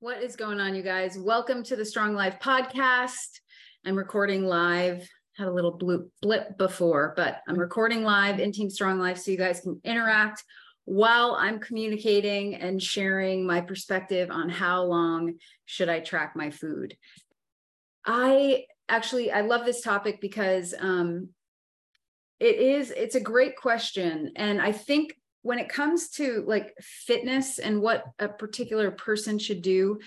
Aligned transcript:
What 0.00 0.22
is 0.22 0.36
going 0.36 0.60
on, 0.60 0.76
you 0.76 0.82
guys? 0.82 1.18
Welcome 1.18 1.64
to 1.64 1.74
the 1.74 1.84
Strong 1.84 2.14
Life 2.14 2.38
podcast. 2.40 3.40
I'm 3.84 3.96
recording 3.96 4.44
live. 4.44 5.04
Had 5.36 5.48
a 5.48 5.52
little 5.52 5.72
blip, 5.72 6.56
before, 6.56 7.14
but 7.16 7.40
I'm 7.48 7.58
recording 7.58 8.04
live 8.04 8.38
in 8.38 8.52
Team 8.52 8.70
Strong 8.70 9.00
Life 9.00 9.18
so 9.18 9.32
you 9.32 9.36
guys 9.36 9.58
can 9.58 9.80
interact 9.82 10.44
while 10.84 11.34
I'm 11.34 11.58
communicating 11.58 12.54
and 12.54 12.80
sharing 12.80 13.44
my 13.44 13.60
perspective 13.60 14.30
on 14.30 14.48
how 14.48 14.84
long 14.84 15.34
should 15.64 15.88
I 15.88 15.98
track 15.98 16.36
my 16.36 16.50
food. 16.50 16.96
I 18.06 18.66
actually 18.88 19.32
I 19.32 19.40
love 19.40 19.66
this 19.66 19.80
topic 19.80 20.20
because 20.20 20.74
um, 20.78 21.30
it 22.38 22.54
is 22.54 22.92
it's 22.92 23.16
a 23.16 23.20
great 23.20 23.56
question, 23.56 24.30
and 24.36 24.62
I 24.62 24.70
think 24.70 25.16
when 25.48 25.58
it 25.58 25.70
comes 25.70 26.10
to 26.10 26.44
like 26.46 26.74
fitness 26.78 27.58
and 27.58 27.80
what 27.80 28.04
a 28.18 28.28
particular 28.28 28.90
person 28.90 29.38
should 29.38 29.62
do, 29.62 29.98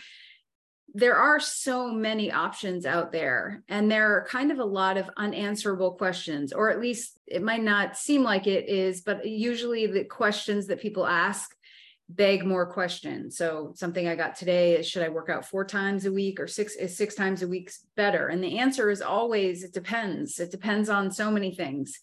there 0.94 1.16
are 1.16 1.40
so 1.40 1.92
many 1.92 2.32
options 2.32 2.86
out 2.86 3.12
there 3.12 3.64
and 3.68 3.90
there 3.90 4.16
are 4.16 4.28
kind 4.28 4.52
of 4.52 4.60
a 4.60 4.64
lot 4.64 4.98
of 4.98 5.10
unanswerable 5.18 5.94
questions 5.94 6.54
or 6.54 6.70
at 6.70 6.80
least 6.80 7.18
it 7.26 7.42
might 7.42 7.64
not 7.64 7.98
seem 7.98 8.22
like 8.22 8.46
it 8.46 8.70
is 8.70 9.02
but 9.02 9.26
usually 9.26 9.88
the 9.88 10.04
questions 10.04 10.68
that 10.68 10.80
people 10.80 11.08
ask 11.08 11.56
beg 12.08 12.46
more 12.46 12.72
questions. 12.72 13.36
So 13.36 13.72
something 13.74 14.08
i 14.08 14.16
got 14.16 14.36
today 14.36 14.76
is 14.76 14.88
should 14.88 15.02
i 15.02 15.10
work 15.10 15.30
out 15.30 15.48
four 15.48 15.66
times 15.66 16.06
a 16.06 16.12
week 16.12 16.40
or 16.40 16.46
six 16.46 16.76
is 16.76 16.96
six 16.96 17.16
times 17.16 17.42
a 17.42 17.48
week 17.48 17.72
better? 17.96 18.28
And 18.28 18.44
the 18.44 18.60
answer 18.60 18.92
is 18.92 19.02
always 19.02 19.64
it 19.64 19.74
depends. 19.74 20.40
It 20.40 20.52
depends 20.52 20.88
on 20.88 21.10
so 21.10 21.32
many 21.32 21.56
things 21.56 22.00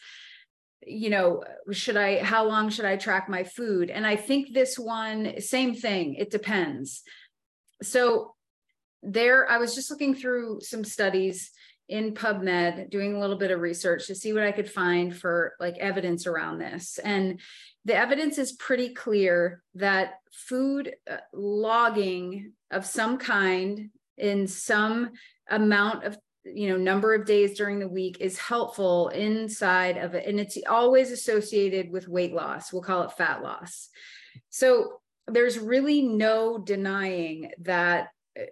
you 0.87 1.10
know 1.10 1.42
should 1.73 1.96
i 1.96 2.23
how 2.23 2.46
long 2.46 2.70
should 2.70 2.84
i 2.84 2.96
track 2.96 3.28
my 3.28 3.45
food? 3.45 3.91
And 3.91 4.06
i 4.06 4.16
think 4.16 4.52
this 4.52 4.78
one 4.78 5.41
same 5.41 5.74
thing 5.74 6.14
it 6.14 6.30
depends. 6.30 7.02
So 7.82 8.34
there 9.02 9.48
i 9.50 9.59
was 9.59 9.74
just 9.74 9.91
looking 9.91 10.14
through 10.14 10.61
some 10.61 10.84
studies 10.84 11.50
in 11.88 12.12
pubmed 12.12 12.91
doing 12.91 13.14
a 13.14 13.20
little 13.20 13.36
bit 13.36 13.50
of 13.50 13.61
research 13.61 14.06
to 14.06 14.14
see 14.14 14.33
what 14.33 14.42
i 14.42 14.53
could 14.53 14.70
find 14.70 15.16
for 15.16 15.55
like 15.61 15.78
evidence 15.78 16.27
around 16.27 16.58
this. 16.58 16.98
And 16.98 17.41
the 17.84 17.97
evidence 17.97 18.38
is 18.38 18.53
pretty 18.53 18.92
clear 18.92 19.62
that 19.77 20.14
food 20.33 20.94
uh, 21.10 21.16
logging 21.33 22.53
of 22.70 22.84
some 22.84 23.19
kind 23.19 23.91
in 24.19 24.47
some 24.47 25.10
amount 25.48 26.05
of 26.05 26.19
you 26.44 26.69
know 26.69 26.77
number 26.77 27.14
of 27.14 27.27
days 27.27 27.56
during 27.56 27.78
the 27.78 27.89
week 27.89 28.19
is 28.20 28.39
helpful 28.39 29.08
inside 29.08 29.97
of 29.97 30.14
it 30.14 30.27
and 30.27 30.41
it's 30.41 30.56
always 30.69 31.11
associated 31.11 31.91
with 31.91 32.08
weight 32.08 32.33
loss. 32.33 32.72
We'll 32.72 32.83
call 32.83 33.03
it 33.03 33.12
fat 33.12 33.42
loss. 33.42 33.89
So 34.50 35.00
there's 35.27 35.59
really 35.59 36.03
no 36.03 36.59
denying 36.59 37.53
that 37.61 38.09
uh, 38.39 38.44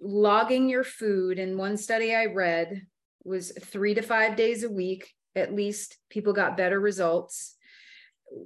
logging 0.00 0.68
your 0.68 0.84
food 0.84 1.38
in 1.38 1.58
one 1.58 1.76
study 1.76 2.14
i 2.14 2.26
read 2.26 2.86
was 3.24 3.52
3 3.60 3.94
to 3.94 4.02
5 4.02 4.36
days 4.36 4.62
a 4.62 4.68
week 4.68 5.12
at 5.34 5.54
least 5.54 5.98
people 6.10 6.32
got 6.32 6.56
better 6.56 6.80
results 6.80 7.55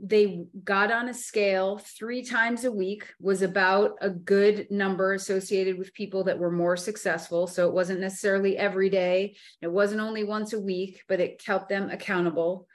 they 0.03 0.45
got 0.63 0.93
on 0.93 1.09
a 1.09 1.15
scale 1.15 1.79
three 1.79 2.23
times 2.23 2.65
a 2.65 2.73
week 2.73 3.07
was 3.21 3.43
about 3.43 3.97
a 4.01 4.11
good 4.11 4.67
number 4.71 5.15
associated 5.15 5.79
with 5.79 5.95
people 5.95 6.25
that 6.25 6.39
were 6.39 6.51
more 6.51 6.77
successful. 6.77 7.47
So 7.47 7.67
it 7.67 7.75
wasn't 7.75 8.01
necessarily 8.01 8.57
every 8.57 8.91
day. 8.91 9.37
It 9.63 9.73
wasn't 9.73 10.01
only 10.01 10.25
once 10.25 10.53
a 10.53 10.61
week 10.61 11.03
but 11.09 11.21
it 11.21 11.43
kept 11.43 11.69
them 11.69 11.91
accountable. 11.91 12.67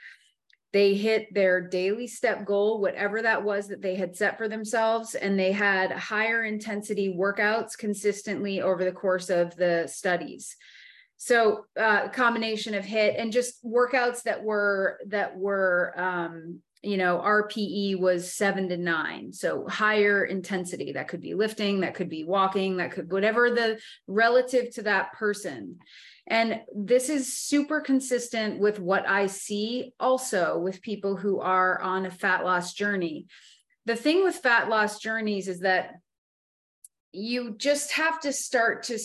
They 0.74 0.98
HIIT 0.98 1.34
their 1.34 1.62
daily 1.62 2.08
step 2.08 2.46
goal 2.46 2.82
whatever 2.82 3.22
that 3.22 3.44
was 3.44 3.68
that 3.70 3.82
they 3.82 3.96
had 3.96 4.16
set 4.16 4.38
for 4.38 4.48
themselves 4.48 5.16
and 5.16 5.40
they 5.40 5.52
had 5.52 5.92
higher 5.92 6.44
intensity 6.44 7.16
workouts 7.18 7.78
consistently 7.78 8.62
over 8.62 8.84
the 8.84 8.92
course 8.92 9.30
of 9.30 9.56
the 9.56 9.88
studies. 9.88 10.56
So 11.18 11.66
uh 11.80 12.10
combination 12.10 12.74
of 12.74 12.84
hit 12.84 13.16
and 13.18 13.32
just 13.32 13.64
workouts 13.64 14.24
that 14.24 14.44
were 14.44 15.00
that 15.08 15.38
were 15.38 15.94
um 15.96 16.62
you 16.86 16.98
know, 16.98 17.20
RPE 17.24 18.00
was 18.00 18.32
seven 18.32 18.70
to 18.70 18.78
nine. 18.78 19.34
So 19.34 19.68
higher 19.68 20.26
intensity. 20.26 20.94
That 20.94 21.08
could 21.08 21.22
be 21.22 21.34
lifting, 21.34 21.80
that 21.82 21.96
could 21.96 22.10
be 22.10 22.24
walking, 22.24 22.78
that 22.78 22.92
could 22.92 23.12
whatever 23.12 23.50
the 23.50 23.80
relative 24.08 24.72
to 24.76 24.84
that 24.84 25.14
person. 25.14 25.80
And 26.28 26.62
this 26.76 27.10
is 27.10 27.38
super 27.38 27.82
consistent 27.82 28.60
with 28.60 28.80
what 28.80 29.08
I 29.08 29.28
see 29.28 29.94
also 30.00 30.58
with 30.58 30.82
people 30.82 31.16
who 31.16 31.40
are 31.40 31.82
on 31.82 32.06
a 32.06 32.12
fat 32.12 32.44
loss 32.44 32.74
journey. 32.74 33.28
The 33.86 33.96
thing 33.96 34.24
with 34.24 34.36
fat 34.36 34.70
loss 34.70 35.00
journeys 35.00 35.48
is 35.48 35.60
that 35.60 35.96
you 37.12 37.56
just 37.58 37.92
have 37.94 38.20
to 38.22 38.34
start 38.34 38.84
to 38.84 39.00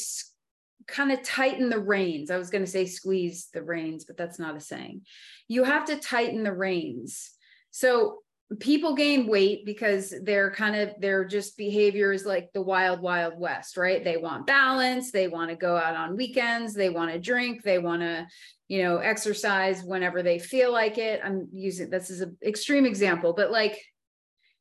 kind 0.87 1.13
of 1.13 1.23
tighten 1.23 1.69
the 1.69 1.79
reins. 1.79 2.31
I 2.31 2.39
was 2.39 2.51
going 2.51 2.65
to 2.65 2.71
say 2.71 2.87
squeeze 2.87 3.49
the 3.53 3.63
reins, 3.63 4.05
but 4.05 4.17
that's 4.17 4.39
not 4.39 4.57
a 4.57 4.61
saying. 4.61 5.03
You 5.49 5.65
have 5.65 5.87
to 5.87 5.97
tighten 5.97 6.43
the 6.43 6.53
reins 6.53 7.31
so 7.71 8.19
people 8.59 8.95
gain 8.95 9.29
weight 9.29 9.65
because 9.65 10.13
they're 10.25 10.51
kind 10.51 10.75
of 10.75 10.91
their 11.01 11.25
just 11.25 11.57
behaviors 11.57 12.27
like 12.27 12.51
the 12.53 12.63
wild 12.63 13.01
wild 13.01 13.39
west 13.39 13.77
right? 13.77 14.03
They 14.03 14.17
want 14.17 14.47
balance 14.47 15.13
they 15.13 15.29
want 15.29 15.51
to 15.51 15.57
go 15.57 15.77
out 15.77 15.95
on 15.95 16.17
weekends 16.17 16.75
they 16.75 16.89
want 16.89 17.13
to 17.13 17.21
drink 17.21 17.63
they 17.63 17.79
want 17.79 18.03
to 18.03 18.27
you 18.67 18.83
know 18.83 18.99
exercise 18.99 19.85
whenever 19.85 20.23
they 20.23 20.41
feel 20.41 20.73
like 20.73 20.99
it. 20.99 21.21
I'm 21.23 21.49
using 21.53 21.91
this 21.91 22.11
is 22.11 22.23
an 22.23 22.37
extreme 22.45 22.87
example 22.87 23.35
but 23.35 23.53
like 23.53 23.81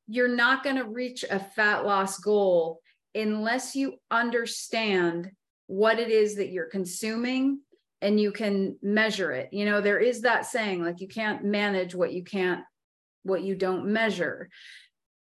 you're 0.07 0.35
not 0.35 0.63
going 0.63 0.75
to 0.75 0.85
reach 0.85 1.25
a 1.29 1.39
fat 1.39 1.85
loss 1.85 2.19
goal 2.19 2.81
unless 3.15 3.75
you 3.75 3.95
understand 4.11 5.31
what 5.65 5.99
it 5.99 6.09
is 6.09 6.35
that 6.35 6.51
you're 6.51 6.69
consuming 6.69 7.59
and 8.01 8.19
you 8.19 8.31
can 8.31 8.77
measure 8.83 9.31
it. 9.31 9.49
You 9.51 9.65
know 9.65 9.81
there 9.81 9.99
is 9.99 10.21
that 10.21 10.45
saying 10.45 10.83
like 10.83 11.01
you 11.01 11.07
can't 11.07 11.43
manage 11.43 11.95
what 11.95 12.13
you 12.13 12.23
can't 12.23 12.63
what 13.23 13.43
you 13.43 13.55
don't 13.55 13.87
measure. 13.87 14.49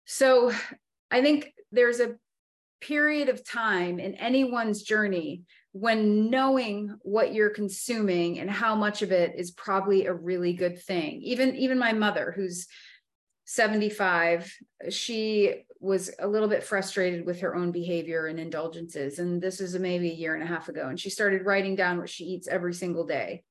So 0.04 0.52
I 1.10 1.22
think 1.22 1.52
there's 1.72 2.00
a 2.00 2.16
period 2.80 3.28
of 3.28 3.44
time 3.44 3.98
in 3.98 4.14
anyone's 4.14 4.82
journey 4.82 5.42
when 5.72 6.30
knowing 6.30 6.94
what 7.02 7.34
you're 7.34 7.50
consuming 7.50 8.38
and 8.38 8.50
how 8.50 8.74
much 8.74 9.02
of 9.02 9.10
it 9.10 9.32
is 9.36 9.50
probably 9.50 10.06
a 10.06 10.12
really 10.12 10.52
good 10.52 10.80
thing. 10.80 11.20
Even 11.22 11.56
even 11.56 11.78
my 11.78 11.92
mother 11.92 12.32
who's 12.36 12.66
75, 13.46 14.52
she 14.88 15.64
was 15.80 16.10
a 16.18 16.26
little 16.26 16.48
bit 16.48 16.62
frustrated 16.62 17.26
with 17.26 17.40
her 17.40 17.54
own 17.54 17.70
behavior 17.70 18.26
and 18.26 18.40
indulgences. 18.40 19.18
And 19.18 19.42
this 19.42 19.60
is 19.60 19.78
maybe 19.78 20.10
a 20.10 20.14
year 20.14 20.34
and 20.34 20.42
a 20.42 20.46
half 20.46 20.68
ago. 20.68 20.88
And 20.88 20.98
she 20.98 21.10
started 21.10 21.44
writing 21.44 21.76
down 21.76 21.98
what 21.98 22.08
she 22.08 22.24
eats 22.24 22.48
every 22.48 22.72
single 22.72 23.04
day. 23.04 23.42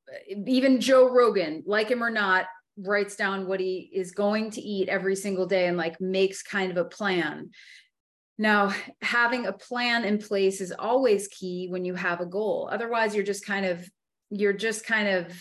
Even 0.47 0.81
Joe 0.81 1.13
Rogan, 1.13 1.63
like 1.67 1.89
him 1.89 2.03
or 2.03 2.09
not, 2.09 2.45
writes 2.77 3.15
down 3.15 3.47
what 3.47 3.59
he 3.59 3.89
is 3.93 4.11
going 4.11 4.51
to 4.51 4.61
eat 4.61 4.89
every 4.89 5.15
single 5.15 5.45
day 5.45 5.67
and 5.67 5.77
like 5.77 6.01
makes 6.01 6.41
kind 6.41 6.71
of 6.71 6.77
a 6.77 6.85
plan. 6.85 7.51
Now, 8.37 8.73
having 9.01 9.45
a 9.45 9.53
plan 9.53 10.05
in 10.05 10.17
place 10.17 10.59
is 10.59 10.73
always 10.77 11.27
key 11.27 11.67
when 11.69 11.85
you 11.85 11.93
have 11.93 12.19
a 12.19 12.25
goal. 12.25 12.67
Otherwise, 12.71 13.13
you're 13.13 13.23
just 13.23 13.45
kind 13.45 13.65
of 13.65 13.87
you're 14.29 14.53
just 14.53 14.85
kind 14.85 15.07
of 15.07 15.37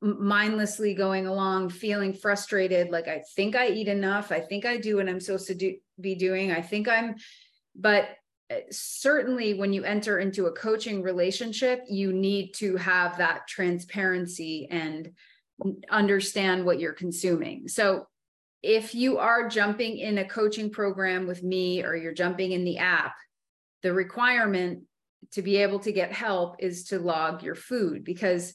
mindlessly 0.00 0.94
going 0.94 1.26
along 1.26 1.68
feeling 1.68 2.12
frustrated 2.12 2.90
like 2.90 3.08
I 3.08 3.22
think 3.34 3.56
I 3.56 3.68
eat 3.68 3.88
enough, 3.88 4.30
I 4.30 4.40
think 4.40 4.64
I 4.64 4.78
do 4.78 4.96
what 4.96 5.08
I'm 5.08 5.20
supposed 5.20 5.48
to 5.48 5.54
do, 5.54 5.76
be 6.00 6.14
doing. 6.14 6.52
I 6.52 6.62
think 6.62 6.88
I'm 6.88 7.16
but 7.74 8.08
eh, 8.50 8.60
certainly 8.70 9.54
when 9.54 9.72
you 9.72 9.84
enter 9.84 10.18
into 10.18 10.46
a 10.46 10.52
coaching 10.52 11.02
relationship, 11.02 11.82
you 11.88 12.12
need 12.12 12.52
to 12.54 12.76
have 12.76 13.18
that 13.18 13.46
transparency 13.48 14.68
and 14.70 15.12
understand 15.90 16.64
what 16.64 16.78
you're 16.78 16.92
consuming. 16.92 17.68
So 17.68 18.06
if 18.62 18.94
you 18.94 19.18
are 19.18 19.48
jumping 19.48 19.98
in 19.98 20.18
a 20.18 20.28
coaching 20.28 20.70
program 20.70 21.26
with 21.26 21.42
me 21.42 21.84
or 21.84 21.94
you're 21.96 22.12
jumping 22.12 22.52
in 22.52 22.64
the 22.64 22.78
app, 22.78 23.14
the 23.82 23.92
requirement 23.92 24.84
to 25.32 25.42
be 25.42 25.56
able 25.58 25.80
to 25.80 25.92
get 25.92 26.12
help 26.12 26.56
is 26.58 26.84
to 26.84 26.98
log 26.98 27.42
your 27.42 27.54
food 27.54 28.04
because 28.04 28.54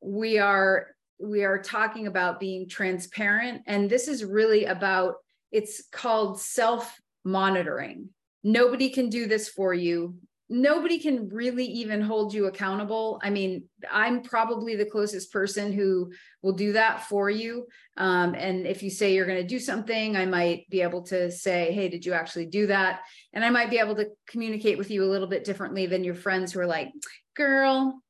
we 0.00 0.38
are 0.38 0.88
we 1.18 1.44
are 1.44 1.62
talking 1.62 2.06
about 2.06 2.38
being 2.38 2.68
transparent. 2.68 3.62
And 3.66 3.88
this 3.88 4.06
is 4.06 4.24
really 4.24 4.66
about 4.66 5.14
it's 5.50 5.82
called 5.90 6.40
self 6.40 7.00
monitoring 7.24 8.10
nobody 8.46 8.88
can 8.88 9.08
do 9.08 9.26
this 9.26 9.48
for 9.48 9.74
you 9.74 10.16
nobody 10.48 10.98
can 10.98 11.28
really 11.28 11.64
even 11.64 12.00
hold 12.00 12.32
you 12.32 12.46
accountable. 12.46 13.20
I 13.22 13.30
mean, 13.30 13.64
I'm 13.90 14.22
probably 14.22 14.76
the 14.76 14.84
closest 14.84 15.32
person 15.32 15.72
who 15.72 16.12
will 16.42 16.52
do 16.52 16.72
that 16.74 17.08
for 17.08 17.28
you. 17.28 17.66
Um, 17.96 18.34
and 18.34 18.66
if 18.66 18.82
you 18.82 18.90
say 18.90 19.14
you're 19.14 19.26
going 19.26 19.42
to 19.42 19.46
do 19.46 19.58
something, 19.58 20.16
I 20.16 20.26
might 20.26 20.68
be 20.70 20.82
able 20.82 21.02
to 21.04 21.30
say, 21.30 21.72
Hey, 21.72 21.88
did 21.88 22.06
you 22.06 22.12
actually 22.12 22.46
do 22.46 22.68
that? 22.68 23.00
And 23.32 23.44
I 23.44 23.50
might 23.50 23.70
be 23.70 23.78
able 23.78 23.96
to 23.96 24.08
communicate 24.28 24.78
with 24.78 24.90
you 24.90 25.02
a 25.04 25.10
little 25.10 25.28
bit 25.28 25.44
differently 25.44 25.86
than 25.86 26.04
your 26.04 26.14
friends 26.14 26.52
who 26.52 26.60
are 26.60 26.66
like, 26.66 26.92
girl, 27.34 28.00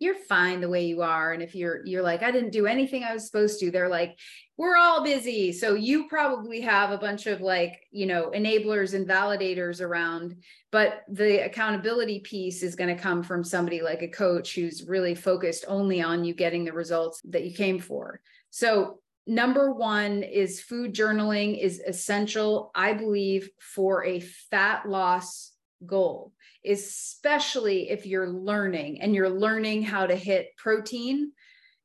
you're 0.00 0.16
fine 0.28 0.60
the 0.60 0.68
way 0.68 0.84
you 0.84 1.02
are 1.02 1.32
and 1.32 1.42
if 1.42 1.54
you're 1.54 1.86
you're 1.86 2.02
like 2.02 2.22
i 2.22 2.32
didn't 2.32 2.50
do 2.50 2.66
anything 2.66 3.04
i 3.04 3.14
was 3.14 3.24
supposed 3.26 3.60
to 3.60 3.70
they're 3.70 3.88
like 3.88 4.18
we're 4.60 4.76
all 4.76 5.02
busy. 5.02 5.52
So 5.52 5.72
you 5.72 6.06
probably 6.06 6.60
have 6.60 6.90
a 6.90 6.98
bunch 6.98 7.26
of 7.26 7.40
like 7.40 7.80
you 7.92 8.04
know 8.04 8.30
enablers 8.34 8.92
and 8.92 9.08
validators 9.08 9.80
around 9.80 10.36
but 10.70 11.00
the 11.08 11.46
accountability 11.46 12.20
piece 12.20 12.62
is 12.62 12.76
going 12.76 12.94
to 12.94 13.02
come 13.02 13.22
from 13.22 13.42
somebody 13.42 13.80
like 13.80 14.02
a 14.02 14.08
coach 14.08 14.54
who's 14.54 14.86
really 14.86 15.14
focused 15.14 15.64
only 15.66 16.02
on 16.02 16.24
you 16.24 16.34
getting 16.34 16.66
the 16.66 16.74
results 16.74 17.22
that 17.24 17.44
you 17.44 17.54
came 17.54 17.78
for. 17.78 18.20
So 18.50 18.98
number 19.26 19.72
one 19.72 20.22
is 20.22 20.60
food 20.60 20.94
journaling 20.94 21.58
is 21.58 21.80
essential 21.86 22.70
i 22.74 22.92
believe 22.92 23.48
for 23.60 24.04
a 24.04 24.18
fat 24.20 24.88
loss 24.88 25.49
goal 25.86 26.32
especially 26.66 27.90
if 27.90 28.06
you're 28.06 28.28
learning 28.28 29.00
and 29.00 29.14
you're 29.14 29.30
learning 29.30 29.82
how 29.82 30.06
to 30.06 30.14
hit 30.14 30.56
protein 30.56 31.32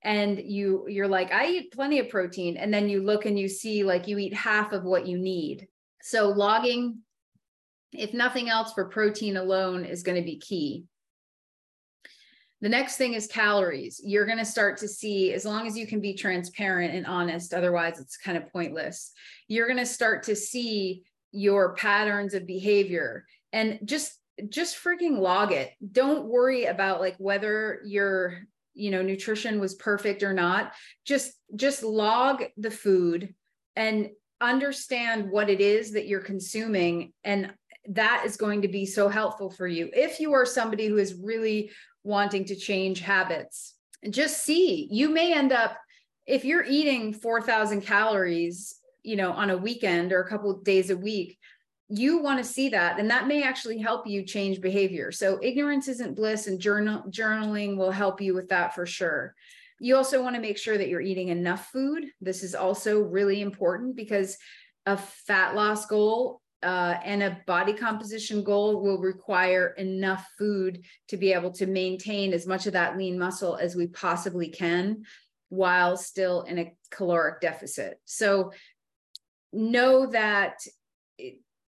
and 0.04 0.40
you 0.40 0.86
you're 0.88 1.08
like 1.08 1.32
I 1.32 1.48
eat 1.48 1.74
plenty 1.74 2.00
of 2.00 2.10
protein 2.10 2.58
and 2.58 2.74
then 2.74 2.90
you 2.90 3.02
look 3.02 3.26
and 3.26 3.40
you 3.40 3.48
see 3.48 3.84
like 3.84 4.08
you 4.08 4.18
eat 4.18 4.34
half 4.34 4.72
of 4.72 4.84
what 4.84 5.08
you 5.08 5.18
need. 5.18 5.68
So 6.02 6.30
logging 6.30 7.00
if 7.92 8.14
nothing 8.14 8.50
else 8.50 8.74
for 8.74 8.86
protein 8.86 9.38
alone 9.38 9.86
is 9.86 10.04
going 10.04 10.18
to 10.18 10.26
be 10.26 10.38
key. 10.38 10.86
The 12.62 12.70
next 12.70 12.98
thing 12.98 13.14
is 13.14 13.28
calories. 13.28 14.02
You're 14.04 14.26
going 14.26 14.38
to 14.38 14.46
start 14.46 14.78
to 14.78 14.88
see, 14.88 15.34
as 15.34 15.46
long 15.46 15.68
as 15.68 15.78
you 15.78 15.86
can 15.86 16.02
be 16.02 16.14
transparent 16.14 16.94
and 16.96 17.06
honest, 17.06 17.54
otherwise 17.54 18.00
it's 18.00 18.18
kind 18.18 18.38
of 18.38 18.52
pointless. 18.52 19.12
You're 19.48 19.68
going 19.68 19.80
to 19.80 19.86
start 19.86 20.24
to 20.24 20.36
see 20.36 21.04
your 21.36 21.76
patterns 21.76 22.34
of 22.34 22.48
behavior 22.48 23.26
and 23.54 23.80
just 23.86 24.14
just 24.50 24.82
freaking 24.84 25.18
log 25.18 25.52
it. 25.52 25.72
Don't 25.92 26.26
worry 26.26 26.66
about 26.66 27.00
like 27.00 27.16
whether 27.18 27.82
your 27.86 28.40
you 28.74 28.92
know 28.92 29.02
nutrition 29.02 29.60
was 29.60 29.76
perfect 29.76 30.24
or 30.24 30.34
not. 30.34 30.74
Just 31.06 31.34
just 31.56 31.84
log 31.84 32.44
the 32.58 32.72
food 32.72 33.34
and 33.76 34.10
understand 34.42 35.30
what 35.32 35.50
it 35.50 35.62
is 35.62 35.94
that 35.94 36.08
you're 36.08 36.20
consuming 36.20 37.14
and 37.24 37.54
that 37.88 38.24
is 38.26 38.36
going 38.36 38.64
to 38.64 38.68
be 38.68 38.86
so 38.86 39.08
helpful 39.08 39.50
for 39.50 39.68
you. 39.68 39.90
If 39.94 40.20
you 40.20 40.34
are 40.34 40.46
somebody 40.46 40.88
who 40.88 40.98
is 40.98 41.14
really 41.14 41.72
wanting 42.04 42.46
to 42.46 42.56
change 42.56 43.00
habits 43.00 43.76
just 44.10 44.44
see. 44.44 44.88
You 44.92 45.10
may 45.10 45.34
end 45.34 45.52
up 45.52 45.78
if 46.26 46.44
you're 46.44 46.64
eating 46.64 47.14
4000 47.14 47.82
calories 47.82 48.76
you 49.06 49.16
know 49.16 49.32
on 49.32 49.50
a 49.50 49.58
weekend 49.58 50.12
or 50.12 50.22
a 50.22 50.30
couple 50.30 50.54
days 50.62 50.90
a 50.90 50.98
week 50.98 51.38
you 51.88 52.18
want 52.22 52.40
to 52.40 52.44
see 52.44 52.70
that 52.70 53.00
and 53.00 53.10
that 53.10 53.28
may 53.28 53.44
actually 53.44 53.78
help 53.78 54.08
you 54.08 54.24
change 54.24 54.60
behavior. 54.60 55.12
So 55.12 55.40
ignorance 55.42 55.88
isn't 55.88 56.16
bliss 56.16 56.48
and 56.48 56.60
journal 56.60 57.04
journaling 57.10 57.78
will 57.78 57.92
help 57.92 58.22
you 58.22 58.34
with 58.34 58.50
that 58.50 58.74
for 58.74 58.86
sure. 58.86 59.36
You 59.80 59.96
also 59.96 60.24
want 60.24 60.36
to 60.36 60.42
make 60.42 60.58
sure 60.58 60.78
that 60.78 60.88
you're 60.88 61.02
eating 61.02 61.28
enough 61.28 61.68
food. 61.68 62.06
This 62.22 62.44
is 62.44 62.56
also 62.56 63.02
really 63.02 63.42
important 63.42 63.96
because 63.96 64.38
a 64.86 64.98
fat 64.98 65.54
loss 65.54 65.86
goal 65.86 66.42
uh, 66.64 66.96
and 67.04 67.22
a 67.22 67.38
body 67.46 67.74
composition 67.74 68.44
goal 68.44 68.82
will 68.82 68.98
require 68.98 69.76
enough 69.78 70.26
food 70.40 70.84
to 71.10 71.18
be 71.18 71.34
able 71.34 71.52
to 71.52 71.68
maintain 71.68 72.34
as 72.34 72.48
much 72.48 72.66
of 72.66 72.74
that 72.74 72.98
lean 72.98 73.20
muscle 73.20 73.58
as 73.58 73.76
we 73.76 73.88
possibly 73.88 74.48
can 74.48 75.04
while 75.50 75.96
still 75.96 76.42
in 76.44 76.58
a 76.58 76.74
caloric 76.90 77.42
deficit. 77.42 78.00
So 78.06 78.52
know 79.56 80.06
that 80.08 80.60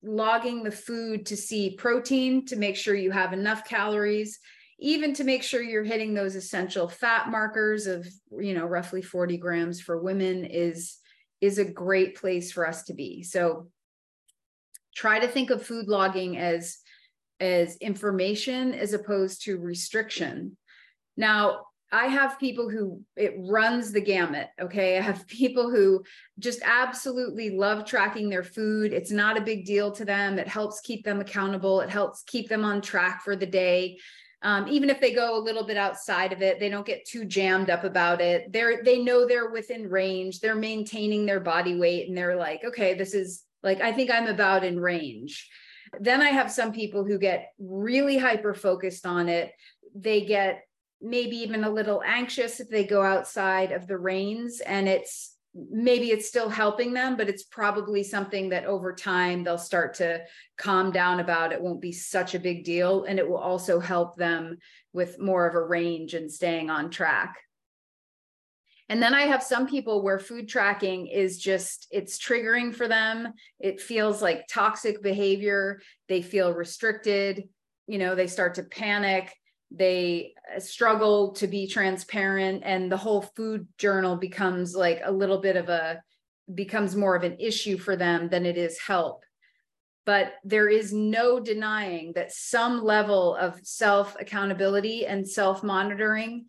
logging 0.04 0.64
the 0.64 0.72
food 0.72 1.26
to 1.28 1.38
see 1.38 1.76
protein 1.76 2.46
to 2.46 2.56
make 2.56 2.76
sure 2.76 2.96
you 2.96 3.12
have 3.12 3.34
enough 3.34 3.66
calories 3.66 4.40
even 4.82 5.14
to 5.14 5.24
make 5.24 5.44
sure 5.44 5.62
you're 5.62 5.84
hitting 5.84 6.14
those 6.14 6.36
essential 6.36 6.88
fat 6.88 7.30
markers 7.30 7.86
of 7.86 8.08
you 8.40 8.54
know 8.54 8.66
roughly 8.66 9.02
40 9.02 9.38
grams 9.38 9.80
for 9.80 10.02
women 10.02 10.44
is 10.44 10.98
is 11.40 11.58
a 11.58 11.66
great 11.66 12.16
place 12.16 12.52
for 12.52 12.68
us 12.68 12.84
to 12.84 12.94
be. 12.94 13.24
So 13.24 13.68
try 14.96 15.20
to 15.20 15.28
think 15.28 15.50
of 15.50 15.66
food 15.66 15.88
logging 15.88 16.38
as 16.38 16.78
as 17.40 17.78
information 17.78 18.74
as 18.74 18.94
opposed 18.94 19.44
to 19.44 19.58
restriction. 19.58 20.58
Now 21.18 21.66
I 21.92 22.06
have 22.08 22.40
people 22.40 22.70
who 22.70 23.02
it 23.18 23.36
runs 23.38 23.92
the 23.92 24.02
gamut. 24.02 24.48
Okay. 24.60 24.98
I 24.98 25.02
have 25.02 25.28
people 25.28 25.70
who 25.70 26.04
just 26.40 26.62
absolutely 26.64 27.50
love 27.52 27.86
tracking 27.86 28.30
their 28.30 28.44
food. 28.44 28.94
It's 28.94 29.12
not 29.12 29.38
a 29.38 29.42
big 29.42 29.66
deal 29.66 29.92
to 29.92 30.06
them. 30.06 30.40
It 30.40 30.48
helps 30.48 30.80
keep 30.82 31.04
them 31.04 31.20
accountable, 31.20 31.82
it 31.82 31.90
helps 31.90 32.24
keep 32.24 32.50
them 32.50 32.64
on 32.64 32.82
track 32.82 33.24
for 33.24 33.36
the 33.36 33.46
day. 33.46 33.98
Um, 34.44 34.68
even 34.70 34.90
if 34.90 35.00
they 35.00 35.14
go 35.14 35.38
a 35.38 35.44
little 35.44 35.64
bit 35.64 35.78
outside 35.78 36.34
of 36.34 36.42
it, 36.42 36.60
they 36.60 36.70
don't 36.70 36.86
get 36.86 37.06
too 37.06 37.26
jammed 37.26 37.70
up 37.70 37.84
about 37.84 38.22
it. 38.22 38.52
They're 38.52 38.84
they 38.84 38.98
know 38.98 39.28
they're 39.28 39.52
within 39.52 39.88
range. 39.88 40.40
They're 40.40 40.56
maintaining 40.56 41.28
their 41.28 41.40
body 41.40 41.76
weight, 41.76 42.08
and 42.08 42.18
they're 42.18 42.36
like, 42.36 42.64
okay, 42.66 42.96
this 42.96 43.14
is 43.14 43.44
like 43.62 43.82
I 43.82 43.92
think 43.92 44.10
I'm 44.10 44.26
about 44.26 44.64
in 44.64 44.80
range. 44.80 45.48
Then 46.00 46.22
I 46.22 46.30
have 46.30 46.52
some 46.52 46.72
people 46.72 47.06
who 47.06 47.20
get 47.20 47.52
really 47.60 48.18
hyper 48.18 48.56
focused 48.56 49.06
on 49.06 49.30
it. 49.30 49.52
They 49.94 50.22
get 50.22 50.64
maybe 51.02 51.38
even 51.38 51.64
a 51.64 51.70
little 51.70 52.02
anxious 52.06 52.60
if 52.60 52.70
they 52.70 52.86
go 52.86 53.02
outside 53.02 53.72
of 53.72 53.88
the 53.88 53.98
reins 53.98 54.62
and 54.62 54.88
it's 54.88 55.36
maybe 55.54 56.12
it's 56.12 56.28
still 56.28 56.48
helping 56.48 56.94
them 56.94 57.18
but 57.18 57.28
it's 57.28 57.44
probably 57.44 58.04
something 58.04 58.50
that 58.50 58.66
over 58.66 58.94
time 58.94 59.44
they'll 59.44 59.58
start 59.58 59.94
to 59.96 60.22
calm 60.58 60.92
down 60.92 61.20
about 61.20 61.52
it 61.52 61.62
won't 61.62 61.82
be 61.82 61.92
such 61.92 62.36
a 62.36 62.40
big 62.40 62.64
deal 62.64 63.04
and 63.04 63.20
it 63.20 63.28
will 63.28 63.38
also 63.38 63.80
help 63.80 64.16
them 64.16 64.58
with 64.94 65.20
more 65.20 65.46
of 65.46 65.56
a 65.56 65.62
range 65.62 66.14
and 66.14 66.32
staying 66.32 66.70
on 66.70 66.90
track 66.90 67.36
and 68.88 69.02
then 69.02 69.14
I 69.14 69.22
have 69.22 69.42
some 69.42 69.68
people 69.68 70.02
where 70.04 70.20
food 70.20 70.50
tracking 70.50 71.08
is 71.08 71.38
just, 71.38 71.88
it's 71.92 72.20
triggering 72.20 72.76
for 72.76 72.90
them. 72.90 73.32
It 73.58 73.80
feels 73.80 74.22
like 74.22 74.50
toxic 74.50 75.02
behavior. 75.02 75.80
They 76.10 76.22
feel 76.22 76.54
restricted. 76.54 77.48
You 77.88 78.00
know, 78.00 78.16
they 78.16 78.28
start 78.28 78.56
to 78.56 78.64
panic 78.64 79.34
they 79.72 80.34
uh, 80.56 80.60
struggle 80.60 81.32
to 81.34 81.48
be 81.48 81.68
transparent 81.68 82.62
and 82.66 82.92
the 82.92 82.98
whole 82.98 83.22
food 83.22 83.68
journal 83.78 84.18
becomes 84.18 84.76
like 84.76 85.02
a 85.04 85.12
little 85.12 85.40
bit 85.40 85.56
of 85.56 85.70
a 85.70 86.02
becomes 86.54 86.96
more 86.96 87.16
of 87.16 87.24
an 87.24 87.38
issue 87.40 87.78
for 87.78 87.96
them 87.96 88.28
than 88.28 88.46
it 88.46 88.58
is 88.58 88.78
help. 88.80 89.24
But 90.06 90.34
there 90.44 90.68
is 90.68 90.92
no 90.92 91.40
denying 91.40 92.12
that 92.16 92.34
some 92.34 92.84
level 92.84 93.36
of 93.36 93.60
self 93.64 94.18
accountability 94.20 95.06
and 95.06 95.28
self 95.28 95.64
monitoring 95.64 96.48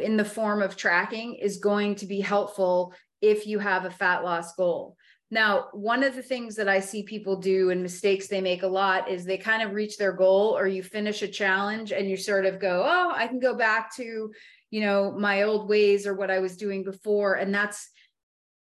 in 0.00 0.16
the 0.16 0.24
form 0.24 0.60
of 0.60 0.76
tracking 0.76 1.36
is 1.36 1.58
going 1.58 1.94
to 1.96 2.06
be 2.06 2.20
helpful 2.20 2.92
if 3.22 3.46
you 3.46 3.58
have 3.58 3.84
a 3.84 3.90
fat 3.90 4.24
loss 4.24 4.54
goal 4.54 4.96
now, 5.30 5.66
one 5.72 6.02
of 6.02 6.16
the 6.16 6.22
things 6.22 6.56
that 6.56 6.68
I 6.68 6.80
see 6.80 7.02
people 7.02 7.36
do 7.36 7.68
and 7.68 7.82
mistakes 7.82 8.28
they 8.28 8.40
make 8.40 8.62
a 8.62 8.68
lot 8.68 9.10
is 9.10 9.24
they 9.24 9.36
kind 9.36 9.62
of 9.62 9.74
reach 9.74 9.98
their 9.98 10.12
goal 10.12 10.56
or 10.56 10.66
you 10.66 10.82
finish 10.82 11.20
a 11.22 11.28
challenge 11.28 11.92
and 11.92 12.08
you 12.08 12.16
sort 12.16 12.46
of 12.46 12.58
go, 12.58 12.82
oh, 12.86 13.12
I 13.14 13.26
can 13.26 13.38
go 13.38 13.54
back 13.54 13.94
to, 13.96 14.32
you 14.70 14.80
know, 14.80 15.12
my 15.12 15.42
old 15.42 15.68
ways 15.68 16.06
or 16.06 16.14
what 16.14 16.30
I 16.30 16.38
was 16.38 16.56
doing 16.56 16.82
before. 16.82 17.34
And 17.34 17.54
that's, 17.54 17.90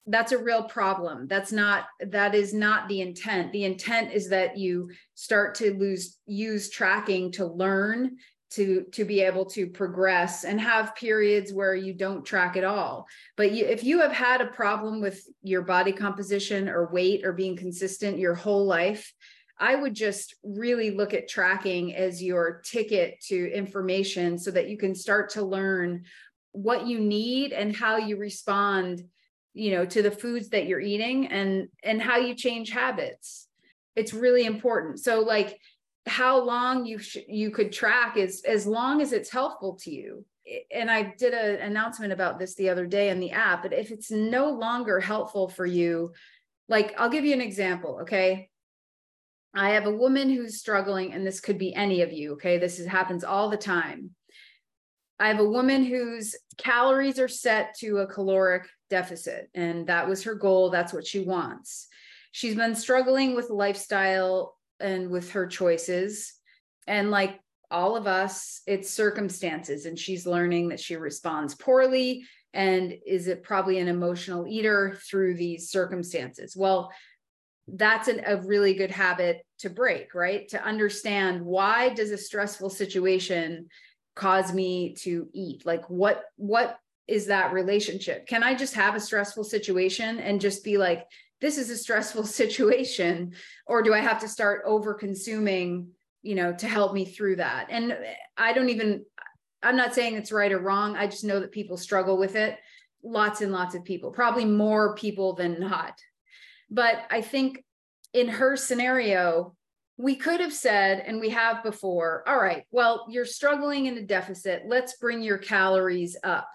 that's 0.06 0.32
a 0.32 0.42
real 0.42 0.64
problem. 0.64 1.28
That's 1.28 1.52
not, 1.52 1.84
that 2.00 2.34
is 2.34 2.52
not 2.52 2.88
the 2.88 3.00
intent. 3.00 3.52
The 3.52 3.64
intent 3.64 4.12
is 4.12 4.28
that 4.30 4.58
you 4.58 4.90
start 5.14 5.54
to 5.56 5.72
lose, 5.74 6.18
use 6.26 6.68
tracking 6.68 7.30
to 7.32 7.46
learn 7.46 8.16
to 8.50 8.84
to 8.92 9.04
be 9.04 9.20
able 9.20 9.44
to 9.44 9.66
progress 9.66 10.44
and 10.44 10.60
have 10.60 10.94
periods 10.94 11.52
where 11.52 11.74
you 11.74 11.92
don't 11.92 12.24
track 12.24 12.56
at 12.56 12.64
all. 12.64 13.06
But 13.36 13.52
you, 13.52 13.66
if 13.66 13.82
you 13.82 14.00
have 14.00 14.12
had 14.12 14.40
a 14.40 14.46
problem 14.46 15.00
with 15.00 15.22
your 15.42 15.62
body 15.62 15.92
composition 15.92 16.68
or 16.68 16.92
weight 16.92 17.24
or 17.24 17.32
being 17.32 17.56
consistent 17.56 18.18
your 18.18 18.34
whole 18.34 18.66
life 18.66 19.12
i 19.58 19.74
would 19.74 19.94
just 19.94 20.34
really 20.44 20.90
look 20.90 21.14
at 21.14 21.28
tracking 21.28 21.94
as 21.94 22.22
your 22.22 22.60
ticket 22.62 23.18
to 23.20 23.50
information 23.52 24.38
so 24.38 24.50
that 24.50 24.68
you 24.68 24.76
can 24.76 24.94
start 24.94 25.30
to 25.30 25.42
learn 25.42 26.04
what 26.52 26.86
you 26.86 26.98
need 26.98 27.52
and 27.52 27.74
how 27.74 27.96
you 27.96 28.18
respond 28.18 29.02
you 29.56 29.70
know 29.70 29.86
to 29.86 30.02
the 30.02 30.10
foods 30.10 30.50
that 30.50 30.66
you're 30.66 30.80
eating 30.80 31.26
and 31.28 31.68
and 31.82 32.00
how 32.00 32.18
you 32.18 32.34
change 32.34 32.70
habits. 32.70 33.48
It's 33.96 34.12
really 34.12 34.44
important. 34.44 35.00
So 35.00 35.20
like 35.20 35.58
how 36.06 36.40
long 36.42 36.86
you 36.86 36.98
sh- 36.98 37.18
you 37.28 37.50
could 37.50 37.72
track 37.72 38.16
is 38.16 38.42
as 38.46 38.66
long 38.66 39.02
as 39.02 39.12
it's 39.12 39.30
helpful 39.30 39.74
to 39.82 39.90
you. 39.90 40.24
And 40.72 40.88
i 40.88 41.02
did 41.02 41.34
an 41.34 41.60
announcement 41.60 42.12
about 42.12 42.38
this 42.38 42.54
the 42.54 42.68
other 42.68 42.86
day 42.86 43.08
in 43.08 43.18
the 43.18 43.32
app 43.32 43.64
but 43.64 43.72
if 43.72 43.90
it's 43.90 44.12
no 44.12 44.50
longer 44.50 45.00
helpful 45.00 45.48
for 45.48 45.66
you 45.66 46.12
like 46.68 46.94
i'll 46.98 47.08
give 47.08 47.24
you 47.24 47.32
an 47.34 47.40
example 47.40 47.98
okay? 48.02 48.48
I 49.54 49.70
have 49.70 49.86
a 49.86 49.90
woman 49.90 50.28
who's 50.28 50.58
struggling 50.58 51.14
and 51.14 51.26
this 51.26 51.40
could 51.40 51.58
be 51.58 51.74
any 51.74 52.02
of 52.02 52.12
you 52.12 52.34
okay? 52.34 52.58
This 52.58 52.78
is, 52.78 52.86
happens 52.86 53.24
all 53.24 53.48
the 53.48 53.56
time. 53.56 54.10
I 55.18 55.28
have 55.28 55.40
a 55.40 55.48
woman 55.48 55.82
whose 55.82 56.36
calories 56.58 57.18
are 57.18 57.26
set 57.26 57.74
to 57.78 57.98
a 57.98 58.06
caloric 58.06 58.68
deficit 58.90 59.48
and 59.54 59.86
that 59.86 60.08
was 60.08 60.24
her 60.24 60.34
goal. 60.34 60.70
That's 60.70 60.92
what 60.92 61.06
she 61.06 61.20
wants. 61.20 61.88
She's 62.32 62.54
been 62.54 62.74
struggling 62.74 63.34
with 63.34 63.48
lifestyle 63.48 64.55
and 64.80 65.10
with 65.10 65.30
her 65.32 65.46
choices 65.46 66.34
and 66.86 67.10
like 67.10 67.40
all 67.70 67.96
of 67.96 68.06
us, 68.06 68.62
it's 68.66 68.90
circumstances, 68.90 69.86
and 69.86 69.98
she's 69.98 70.26
learning 70.26 70.68
that 70.68 70.80
she 70.80 70.96
responds 70.96 71.54
poorly 71.54 72.24
and 72.54 72.94
is 73.06 73.28
it 73.28 73.42
probably 73.42 73.78
an 73.78 73.88
emotional 73.88 74.46
eater 74.48 74.98
through 75.10 75.34
these 75.34 75.68
circumstances. 75.68 76.56
Well, 76.56 76.90
that's 77.68 78.08
an, 78.08 78.22
a 78.24 78.38
really 78.38 78.74
good 78.74 78.90
habit 78.90 79.44
to 79.58 79.68
break, 79.68 80.14
right? 80.14 80.48
To 80.48 80.64
understand 80.64 81.44
why 81.44 81.90
does 81.90 82.12
a 82.12 82.18
stressful 82.18 82.70
situation 82.70 83.68
cause 84.14 84.54
me 84.54 84.94
to 85.00 85.28
eat? 85.34 85.66
Like 85.66 85.90
what 85.90 86.24
what 86.36 86.78
is 87.08 87.26
that 87.26 87.52
relationship? 87.52 88.26
Can 88.26 88.42
I 88.42 88.54
just 88.54 88.74
have 88.74 88.94
a 88.94 89.00
stressful 89.00 89.44
situation 89.44 90.18
and 90.18 90.40
just 90.40 90.64
be 90.64 90.78
like, 90.78 91.04
this 91.40 91.58
is 91.58 91.70
a 91.70 91.76
stressful 91.76 92.24
situation? 92.26 93.32
Or 93.66 93.82
do 93.82 93.94
I 93.94 94.00
have 94.00 94.20
to 94.20 94.28
start 94.28 94.62
over 94.64 94.94
consuming, 94.94 95.88
you 96.22 96.34
know, 96.34 96.52
to 96.54 96.68
help 96.68 96.92
me 96.92 97.04
through 97.04 97.36
that? 97.36 97.68
And 97.70 97.96
I 98.36 98.52
don't 98.52 98.70
even, 98.70 99.04
I'm 99.62 99.76
not 99.76 99.94
saying 99.94 100.14
it's 100.14 100.32
right 100.32 100.52
or 100.52 100.58
wrong. 100.58 100.96
I 100.96 101.06
just 101.06 101.24
know 101.24 101.40
that 101.40 101.52
people 101.52 101.76
struggle 101.76 102.18
with 102.18 102.36
it. 102.36 102.58
Lots 103.02 103.40
and 103.40 103.52
lots 103.52 103.74
of 103.74 103.84
people, 103.84 104.10
probably 104.10 104.44
more 104.44 104.94
people 104.96 105.34
than 105.34 105.60
not. 105.60 105.98
But 106.70 107.04
I 107.10 107.20
think 107.20 107.64
in 108.12 108.28
her 108.28 108.56
scenario, 108.56 109.54
we 109.98 110.16
could 110.16 110.40
have 110.40 110.52
said, 110.52 111.04
and 111.06 111.20
we 111.20 111.30
have 111.30 111.62
before, 111.62 112.24
all 112.26 112.38
right, 112.38 112.64
well, 112.70 113.06
you're 113.08 113.24
struggling 113.24 113.86
in 113.86 113.96
a 113.96 114.02
deficit. 114.02 114.64
Let's 114.66 114.96
bring 114.96 115.22
your 115.22 115.38
calories 115.38 116.16
up 116.24 116.48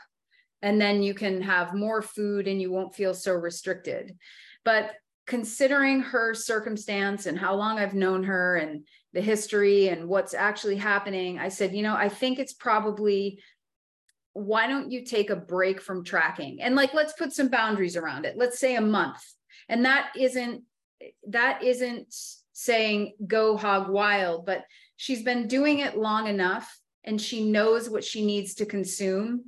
and 0.62 0.80
then 0.80 1.02
you 1.02 1.14
can 1.14 1.42
have 1.42 1.74
more 1.74 2.02
food 2.02 2.48
and 2.48 2.62
you 2.62 2.72
won't 2.72 2.96
feel 2.96 3.14
so 3.14 3.34
restricted. 3.34 4.16
But 4.64 4.94
considering 5.28 6.02
her 6.02 6.34
circumstance 6.34 7.26
and 7.26 7.38
how 7.38 7.56
long 7.56 7.80
I've 7.80 7.94
known 7.94 8.24
her 8.24 8.58
and 8.58 8.86
the 9.14 9.22
history 9.22 9.90
and 9.90 10.08
what's 10.08 10.34
actually 10.34 10.78
happening, 10.78 11.40
I 11.40 11.50
said, 11.50 11.74
you 11.74 11.84
know, 11.84 11.96
I 11.96 12.10
think 12.10 12.40
it's 12.40 12.54
probably 12.54 13.42
why 14.34 14.66
don't 14.66 14.92
you 14.92 15.04
take 15.04 15.30
a 15.30 15.36
break 15.36 15.82
from 15.82 16.06
tracking? 16.06 16.62
And 16.62 16.76
like 16.76 16.94
let's 16.94 17.14
put 17.14 17.34
some 17.34 17.50
boundaries 17.50 17.98
around 17.98 18.26
it. 18.26 18.38
Let's 18.38 18.60
say 18.60 18.76
a 18.76 18.82
month. 18.82 19.22
And 19.68 19.86
that 19.86 20.12
isn't 20.18 20.64
that 21.28 21.64
isn't 21.64 22.14
saying 22.54 23.14
go 23.26 23.58
hog 23.58 23.90
wild 23.90 24.46
but 24.46 24.66
she's 24.96 25.24
been 25.24 25.48
doing 25.48 25.80
it 25.80 25.98
long 25.98 26.28
enough 26.28 26.80
and 27.04 27.20
she 27.20 27.50
knows 27.50 27.90
what 27.90 28.04
she 28.04 28.26
needs 28.26 28.56
to 28.56 28.66
consume. 28.66 29.46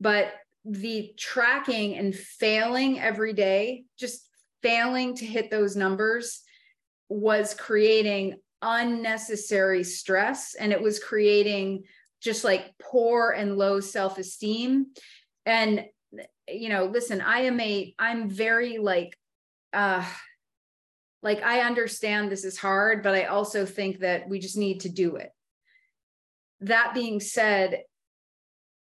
But 0.00 0.32
the 0.64 1.12
tracking 1.18 1.96
and 1.96 2.14
failing 2.14 3.00
every 3.00 3.32
day, 3.32 3.84
just 3.98 4.28
failing 4.62 5.14
to 5.16 5.26
hit 5.26 5.50
those 5.50 5.76
numbers 5.76 6.42
was 7.08 7.54
creating 7.54 8.36
unnecessary 8.62 9.84
stress 9.84 10.54
and 10.54 10.72
it 10.72 10.80
was 10.80 10.98
creating 10.98 11.82
just 12.20 12.44
like 12.44 12.72
poor 12.80 13.30
and 13.30 13.58
low 13.58 13.80
self-esteem. 13.80 14.86
And 15.44 15.84
you 16.48 16.68
know 16.68 16.86
listen 16.86 17.20
i 17.20 17.40
am 17.40 17.58
a 17.60 17.94
i'm 17.98 18.28
very 18.28 18.78
like 18.78 19.16
uh 19.72 20.04
like 21.22 21.42
i 21.42 21.60
understand 21.60 22.30
this 22.30 22.44
is 22.44 22.58
hard 22.58 23.02
but 23.02 23.14
i 23.14 23.24
also 23.24 23.64
think 23.64 24.00
that 24.00 24.28
we 24.28 24.38
just 24.38 24.56
need 24.56 24.80
to 24.80 24.88
do 24.88 25.16
it. 25.16 25.30
That 26.60 26.94
being 26.94 27.20
said 27.20 27.82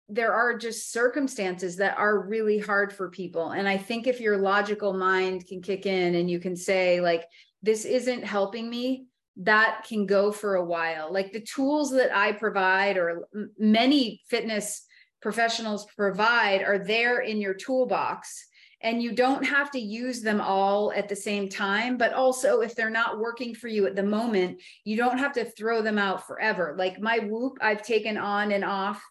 there 0.08 0.34
are 0.34 0.58
just 0.58 0.92
circumstances 0.92 1.78
that 1.78 1.98
are 1.98 2.28
really 2.28 2.60
hard 2.60 2.94
for 2.94 3.10
people. 3.10 3.52
And 3.52 3.68
i 3.68 3.78
think 3.78 4.08
if 4.08 4.20
your 4.20 4.38
logical 4.38 4.94
mind 4.94 5.48
can 5.48 5.62
kick 5.62 5.86
in 5.86 6.16
and 6.16 6.30
you 6.30 6.40
can 6.40 6.56
say 6.56 7.02
like 7.02 7.26
this 7.64 7.86
isn't 7.86 8.24
helping 8.24 8.70
me 8.70 9.08
that 9.38 9.84
can 9.88 10.06
go 10.06 10.32
for 10.32 10.56
a 10.56 10.64
while. 10.64 11.12
Like 11.12 11.34
the 11.34 11.42
tools 11.42 11.92
that 11.92 12.16
i 12.16 12.32
provide 12.32 12.98
or 12.98 13.28
many 13.58 14.22
fitness 14.30 14.86
professionals 15.22 15.86
provide 15.96 16.62
are 16.62 16.80
there 16.80 17.22
in 17.22 17.42
your 17.42 17.56
toolbox. 17.56 18.48
And 18.82 19.02
you 19.02 19.14
don't 19.14 19.44
have 19.44 19.72
to 19.72 19.80
use 19.80 20.22
them 20.22 20.40
all 20.40 20.92
at 20.94 21.10
the 21.10 21.16
same 21.16 21.50
time 21.50 21.98
but 21.98 22.14
also 22.14 22.62
if 22.62 22.76
they're 22.76 22.92
not 22.92 23.18
working 23.18 23.56
for 23.56 23.68
you 23.68 23.88
at 23.88 23.96
the 23.96 24.04
moment 24.04 24.62
you 24.84 24.96
don't 24.96 25.18
have 25.18 25.34
to 25.34 25.46
throw 25.46 25.82
them 25.82 25.98
out 25.98 26.28
forever. 26.28 26.76
Like 26.78 27.02
my 27.02 27.18
Whoop 27.20 27.58
i've 27.62 27.82
taken 27.82 28.18
on 28.18 28.52
and 28.52 28.64
off 28.64 29.02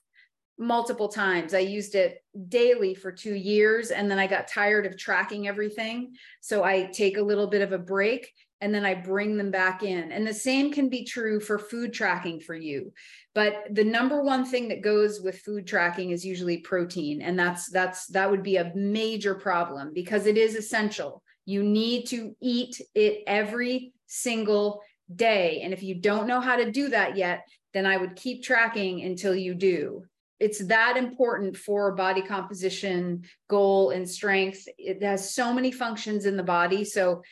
multiple 0.58 1.08
times. 1.08 1.52
I 1.54 1.60
used 1.60 1.94
it 1.94 2.22
daily 2.48 2.94
for 2.94 3.10
two 3.10 3.34
years 3.34 3.90
and 3.90 4.10
then 4.10 4.18
I 4.18 4.26
got 4.26 4.48
tired 4.48 4.86
of 4.86 4.96
tracking 4.96 5.48
everything. 5.48 6.14
So 6.40 6.62
I 6.62 6.84
take 6.92 7.16
a 7.16 7.22
little 7.22 7.48
bit 7.48 7.62
of 7.62 7.72
a 7.72 7.78
break 7.78 8.32
and 8.60 8.72
then 8.74 8.86
I 8.86 8.94
bring 8.94 9.36
them 9.36 9.50
back 9.50 9.82
in. 9.82 10.12
And 10.12 10.26
the 10.26 10.32
same 10.32 10.72
can 10.72 10.88
be 10.88 11.04
true 11.04 11.40
for 11.40 11.58
food 11.58 11.92
tracking 11.92 12.40
for 12.40 12.54
you. 12.54 12.92
But 13.34 13.64
the 13.70 13.84
number 13.84 14.22
one 14.22 14.44
thing 14.44 14.68
that 14.68 14.80
goes 14.80 15.20
with 15.20 15.40
food 15.40 15.66
tracking 15.66 16.10
is 16.10 16.24
usually 16.24 16.58
protein 16.58 17.20
and 17.20 17.38
that's 17.38 17.68
that's 17.70 18.06
that 18.08 18.30
would 18.30 18.42
be 18.42 18.56
a 18.56 18.72
major 18.74 19.34
problem 19.34 19.92
because 19.92 20.26
it 20.26 20.38
is 20.38 20.54
essential. 20.54 21.22
You 21.46 21.62
need 21.62 22.06
to 22.06 22.34
eat 22.40 22.80
it 22.94 23.24
every 23.26 23.92
single 24.06 24.80
day. 25.14 25.60
And 25.62 25.72
if 25.72 25.82
you 25.82 25.96
don't 25.96 26.28
know 26.28 26.40
how 26.40 26.56
to 26.56 26.70
do 26.70 26.88
that 26.90 27.16
yet, 27.16 27.46
then 27.74 27.86
I 27.86 27.96
would 27.96 28.14
keep 28.14 28.44
tracking 28.44 29.02
until 29.02 29.34
you 29.34 29.54
do 29.54 30.04
it's 30.40 30.64
that 30.66 30.96
important 30.96 31.56
for 31.56 31.94
body 31.94 32.22
composition 32.22 33.22
goal 33.48 33.90
and 33.90 34.08
strength. 34.08 34.66
It 34.78 35.02
has 35.02 35.34
so 35.34 35.52
many 35.52 35.70
functions 35.70 36.26
in 36.26 36.36
the 36.36 36.42
body. 36.42 36.84
So 36.84 37.22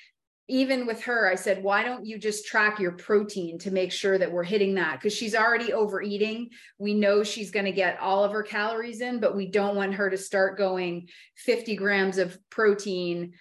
even 0.48 0.86
with 0.86 1.00
her 1.04 1.30
i 1.30 1.36
said 1.36 1.62
why 1.62 1.84
don't 1.84 2.04
you 2.04 2.18
just 2.18 2.46
track 2.46 2.80
your 2.80 2.90
protein 2.90 3.60
to 3.60 3.70
make 3.70 3.92
sure 3.92 4.18
that 4.18 4.30
we're 4.30 4.42
hitting 4.42 4.74
that? 4.74 4.98
Because 4.98 5.12
she's 5.12 5.34
already 5.34 5.72
overeating. 5.72 6.50
We 6.78 6.94
know 6.94 7.22
she's 7.22 7.52
going 7.52 7.66
to 7.66 7.72
get 7.72 8.00
all 8.00 8.24
of 8.24 8.32
her 8.32 8.42
calories 8.42 9.00
in 9.00 9.20
but 9.20 9.36
we 9.36 9.46
don't 9.46 9.76
want 9.76 9.94
her 9.94 10.10
to 10.10 10.18
start 10.18 10.58
going 10.58 11.08
50 11.36 11.76
grams 11.76 12.18
of 12.18 12.36
protein 12.50 13.32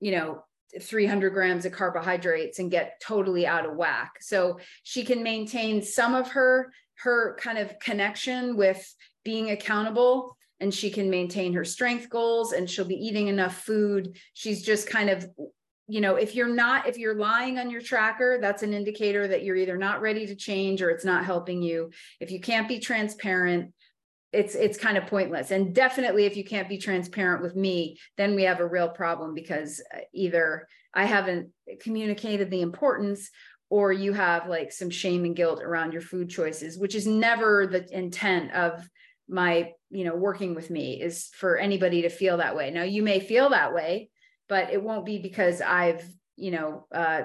you 0.00 0.12
know 0.12 0.42
300 0.80 1.30
grams 1.30 1.64
of 1.64 1.72
carbohydrates 1.72 2.58
and 2.58 2.70
get 2.70 3.00
totally 3.02 3.46
out 3.46 3.66
of 3.66 3.76
whack. 3.76 4.12
So 4.20 4.60
she 4.82 5.04
can 5.04 5.22
maintain 5.22 5.82
some 5.82 6.14
of 6.14 6.30
her 6.32 6.72
her 7.02 7.36
kind 7.40 7.58
of 7.58 7.78
connection 7.78 8.56
with 8.56 8.94
being 9.24 9.50
accountable 9.50 10.36
and 10.60 10.72
she 10.72 10.90
can 10.90 11.08
maintain 11.08 11.54
her 11.54 11.64
strength 11.64 12.10
goals 12.10 12.52
and 12.52 12.68
she'll 12.68 12.84
be 12.84 12.94
eating 12.94 13.28
enough 13.28 13.62
food. 13.62 14.16
She's 14.34 14.62
just 14.62 14.88
kind 14.88 15.10
of 15.10 15.26
you 15.88 16.00
know 16.00 16.14
if 16.14 16.36
you're 16.36 16.54
not 16.54 16.86
if 16.86 16.98
you're 16.98 17.16
lying 17.16 17.58
on 17.58 17.68
your 17.68 17.80
tracker 17.80 18.38
that's 18.40 18.62
an 18.62 18.72
indicator 18.72 19.26
that 19.26 19.42
you're 19.42 19.56
either 19.56 19.76
not 19.76 20.00
ready 20.00 20.24
to 20.24 20.36
change 20.36 20.82
or 20.82 20.90
it's 20.90 21.04
not 21.04 21.24
helping 21.24 21.62
you. 21.62 21.90
If 22.20 22.30
you 22.30 22.40
can't 22.40 22.68
be 22.68 22.78
transparent 22.78 23.72
it's 24.32 24.54
it's 24.54 24.78
kind 24.78 24.96
of 24.96 25.06
pointless. 25.06 25.50
And 25.50 25.74
definitely 25.74 26.24
if 26.24 26.36
you 26.36 26.44
can't 26.44 26.68
be 26.68 26.78
transparent 26.78 27.42
with 27.42 27.56
me 27.56 27.98
then 28.16 28.34
we 28.34 28.44
have 28.44 28.60
a 28.60 28.68
real 28.68 28.88
problem 28.88 29.34
because 29.34 29.82
uh, 29.94 30.00
either 30.12 30.68
i 30.94 31.04
haven't 31.04 31.50
communicated 31.80 32.50
the 32.50 32.62
importance 32.62 33.30
or 33.70 33.92
you 33.92 34.12
have 34.12 34.48
like 34.48 34.72
some 34.72 34.90
shame 34.90 35.24
and 35.24 35.36
guilt 35.36 35.62
around 35.62 35.92
your 35.92 36.02
food 36.02 36.28
choices 36.28 36.78
which 36.78 36.94
is 36.94 37.06
never 37.06 37.66
the 37.66 37.86
intent 37.96 38.52
of 38.52 38.86
my 39.30 39.72
you 39.90 40.04
know 40.04 40.14
working 40.14 40.54
with 40.54 40.70
me 40.70 41.00
is 41.00 41.30
for 41.34 41.56
anybody 41.56 42.02
to 42.02 42.08
feel 42.08 42.36
that 42.38 42.56
way. 42.56 42.70
Now 42.70 42.82
you 42.82 43.02
may 43.02 43.20
feel 43.20 43.50
that 43.50 43.72
way 43.72 44.10
but 44.48 44.70
it 44.72 44.82
won't 44.82 45.06
be 45.06 45.18
because 45.18 45.60
i've 45.60 46.04
you 46.36 46.50
know 46.50 46.86
uh 46.92 47.22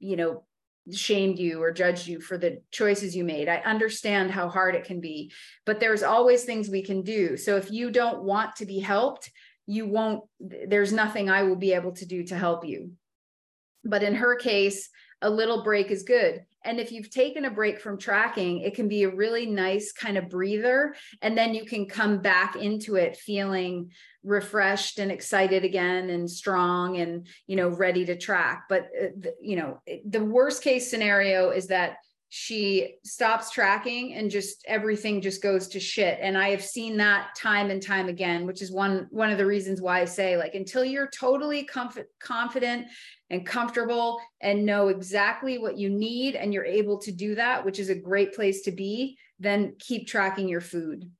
you 0.00 0.16
know 0.16 0.44
shamed 0.92 1.38
you 1.38 1.62
or 1.62 1.70
judged 1.70 2.08
you 2.08 2.20
for 2.20 2.36
the 2.36 2.60
choices 2.72 3.14
you 3.14 3.22
made. 3.22 3.48
I 3.48 3.58
understand 3.58 4.32
how 4.32 4.48
hard 4.48 4.74
it 4.74 4.84
can 4.84 5.00
be 5.00 5.32
but 5.64 5.78
there's 5.78 6.02
always 6.02 6.44
things 6.44 6.68
we 6.68 6.82
can 6.82 7.02
do. 7.02 7.36
So 7.36 7.56
if 7.56 7.70
you 7.70 7.92
don't 7.92 8.24
want 8.24 8.56
to 8.56 8.66
be 8.66 8.80
helped 8.80 9.30
you 9.66 9.86
won't 9.86 10.24
there's 10.40 10.92
nothing 10.92 11.30
i 11.30 11.44
will 11.44 11.54
be 11.54 11.72
able 11.72 11.92
to 11.92 12.04
do 12.04 12.24
to 12.24 12.36
help 12.36 12.64
you. 12.64 12.92
But 13.84 14.02
in 14.02 14.16
her 14.16 14.34
case 14.34 14.88
a 15.22 15.30
little 15.30 15.62
break 15.62 15.90
is 15.90 16.02
good. 16.02 16.44
And 16.64 16.78
if 16.78 16.92
you've 16.92 17.10
taken 17.10 17.44
a 17.44 17.50
break 17.50 17.80
from 17.80 17.98
tracking, 17.98 18.60
it 18.60 18.74
can 18.74 18.86
be 18.86 19.02
a 19.02 19.14
really 19.14 19.46
nice 19.46 19.92
kind 19.92 20.16
of 20.16 20.28
breather. 20.28 20.94
And 21.20 21.36
then 21.36 21.54
you 21.54 21.64
can 21.64 21.86
come 21.86 22.18
back 22.18 22.56
into 22.56 22.96
it 22.96 23.16
feeling 23.16 23.90
refreshed 24.22 24.98
and 24.98 25.10
excited 25.10 25.64
again 25.64 26.10
and 26.10 26.30
strong 26.30 26.98
and, 26.98 27.26
you 27.46 27.56
know, 27.56 27.68
ready 27.68 28.04
to 28.04 28.16
track. 28.16 28.64
But, 28.68 28.88
uh, 29.00 29.30
you 29.40 29.56
know, 29.56 29.80
the 30.08 30.24
worst 30.24 30.62
case 30.62 30.88
scenario 30.88 31.50
is 31.50 31.66
that 31.68 31.96
she 32.34 32.94
stops 33.04 33.50
tracking 33.50 34.14
and 34.14 34.30
just 34.30 34.64
everything 34.66 35.20
just 35.20 35.42
goes 35.42 35.68
to 35.68 35.78
shit 35.78 36.18
and 36.22 36.38
i 36.38 36.48
have 36.48 36.64
seen 36.64 36.96
that 36.96 37.34
time 37.36 37.68
and 37.68 37.82
time 37.82 38.08
again 38.08 38.46
which 38.46 38.62
is 38.62 38.72
one 38.72 39.06
one 39.10 39.28
of 39.28 39.36
the 39.36 39.44
reasons 39.44 39.82
why 39.82 40.00
i 40.00 40.04
say 40.06 40.38
like 40.38 40.54
until 40.54 40.82
you're 40.82 41.08
totally 41.08 41.66
comf- 41.66 42.06
confident 42.20 42.86
and 43.32 43.44
comfortable 43.44 44.20
and 44.40 44.64
know 44.64 44.88
exactly 44.88 45.58
what 45.58 45.76
you 45.76 45.90
need 45.90 46.36
and 46.36 46.54
you're 46.54 46.64
able 46.64 46.98
to 46.98 47.10
do 47.10 47.34
that 47.34 47.64
which 47.64 47.80
is 47.80 47.88
a 47.88 47.94
great 47.94 48.32
place 48.34 48.62
to 48.62 48.70
be 48.70 49.16
then 49.42 49.74
keep 49.78 50.06
tracking 50.06 50.48
your 50.48 50.60
food. 50.60 51.10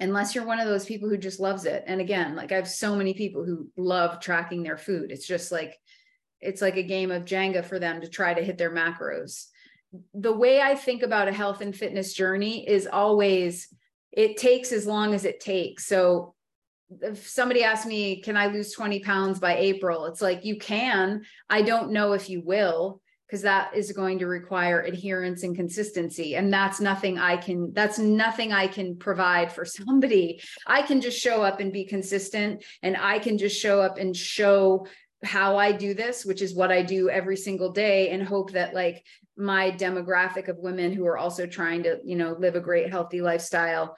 Unless 0.00 0.34
you're 0.34 0.46
one 0.46 0.58
of 0.58 0.66
those 0.66 0.86
people 0.86 1.08
who 1.08 1.18
just 1.18 1.38
loves 1.38 1.66
it. 1.66 1.84
And 1.86 2.00
again 2.00 2.34
like 2.34 2.50
i 2.50 2.56
have 2.56 2.68
so 2.68 2.96
many 2.96 3.14
people 3.14 3.44
who 3.44 3.68
love 3.76 4.20
tracking 4.20 4.62
their 4.62 4.78
food. 4.78 5.12
It's 5.12 5.26
just 5.26 5.52
like 5.52 5.78
it's 6.40 6.62
like 6.62 6.76
a 6.76 6.82
game 6.82 7.12
of 7.12 7.24
jenga 7.24 7.64
for 7.64 7.78
them 7.78 8.00
to 8.00 8.08
try 8.08 8.34
to 8.34 8.42
hit 8.42 8.58
their 8.58 8.74
macros. 8.74 9.46
The 10.14 10.32
way 10.32 10.60
I 10.60 10.74
think 10.74 11.02
about 11.02 11.28
a 11.28 11.32
health 11.32 11.60
and 11.60 11.76
fitness 11.76 12.14
journey 12.14 12.66
is 12.66 12.88
always 12.90 13.68
it 14.10 14.36
takes 14.38 14.72
as 14.72 14.86
long 14.86 15.14
as 15.14 15.24
it 15.24 15.40
takes. 15.40 15.86
So 15.86 16.34
if 17.00 17.28
somebody 17.28 17.64
asks 17.64 17.86
me, 17.86 18.20
can 18.20 18.36
I 18.36 18.46
lose 18.46 18.72
20 18.72 19.00
pounds 19.00 19.38
by 19.38 19.56
April? 19.56 20.06
It's 20.06 20.22
like, 20.22 20.44
you 20.44 20.58
can. 20.58 21.22
I 21.48 21.62
don't 21.62 21.92
know 21.92 22.12
if 22.12 22.28
you 22.28 22.42
will, 22.42 23.00
because 23.26 23.42
that 23.42 23.74
is 23.74 23.92
going 23.92 24.18
to 24.18 24.26
require 24.26 24.82
adherence 24.82 25.42
and 25.42 25.56
consistency. 25.56 26.36
And 26.36 26.52
that's 26.52 26.80
nothing 26.80 27.18
I 27.18 27.38
can, 27.38 27.72
that's 27.72 27.98
nothing 27.98 28.52
I 28.52 28.66
can 28.66 28.96
provide 28.96 29.50
for 29.50 29.64
somebody. 29.64 30.42
I 30.66 30.82
can 30.82 31.00
just 31.00 31.18
show 31.18 31.42
up 31.42 31.60
and 31.60 31.72
be 31.72 31.86
consistent. 31.86 32.62
And 32.82 32.96
I 32.96 33.18
can 33.18 33.38
just 33.38 33.58
show 33.58 33.80
up 33.80 33.98
and 33.98 34.16
show 34.16 34.86
how 35.24 35.56
I 35.56 35.72
do 35.72 35.94
this, 35.94 36.24
which 36.24 36.42
is 36.42 36.54
what 36.54 36.72
I 36.72 36.82
do 36.82 37.08
every 37.08 37.36
single 37.36 37.70
day, 37.70 38.10
and 38.10 38.22
hope 38.22 38.52
that 38.52 38.74
like 38.74 39.04
my 39.36 39.70
demographic 39.70 40.48
of 40.48 40.58
women 40.58 40.92
who 40.92 41.06
are 41.06 41.16
also 41.16 41.46
trying 41.46 41.84
to, 41.84 42.00
you 42.04 42.16
know, 42.16 42.36
live 42.38 42.56
a 42.56 42.60
great 42.60 42.90
healthy 42.90 43.22
lifestyle 43.22 43.96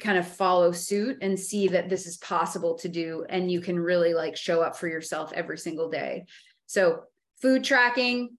kind 0.00 0.18
of 0.18 0.26
follow 0.26 0.72
suit 0.72 1.18
and 1.20 1.38
see 1.38 1.68
that 1.68 1.88
this 1.88 2.06
is 2.06 2.16
possible 2.18 2.76
to 2.78 2.88
do 2.88 3.26
and 3.28 3.50
you 3.50 3.60
can 3.60 3.78
really 3.78 4.14
like 4.14 4.36
show 4.36 4.62
up 4.62 4.76
for 4.76 4.88
yourself 4.88 5.32
every 5.34 5.58
single 5.58 5.90
day. 5.90 6.24
So, 6.66 7.02
food 7.40 7.62
tracking, 7.62 8.36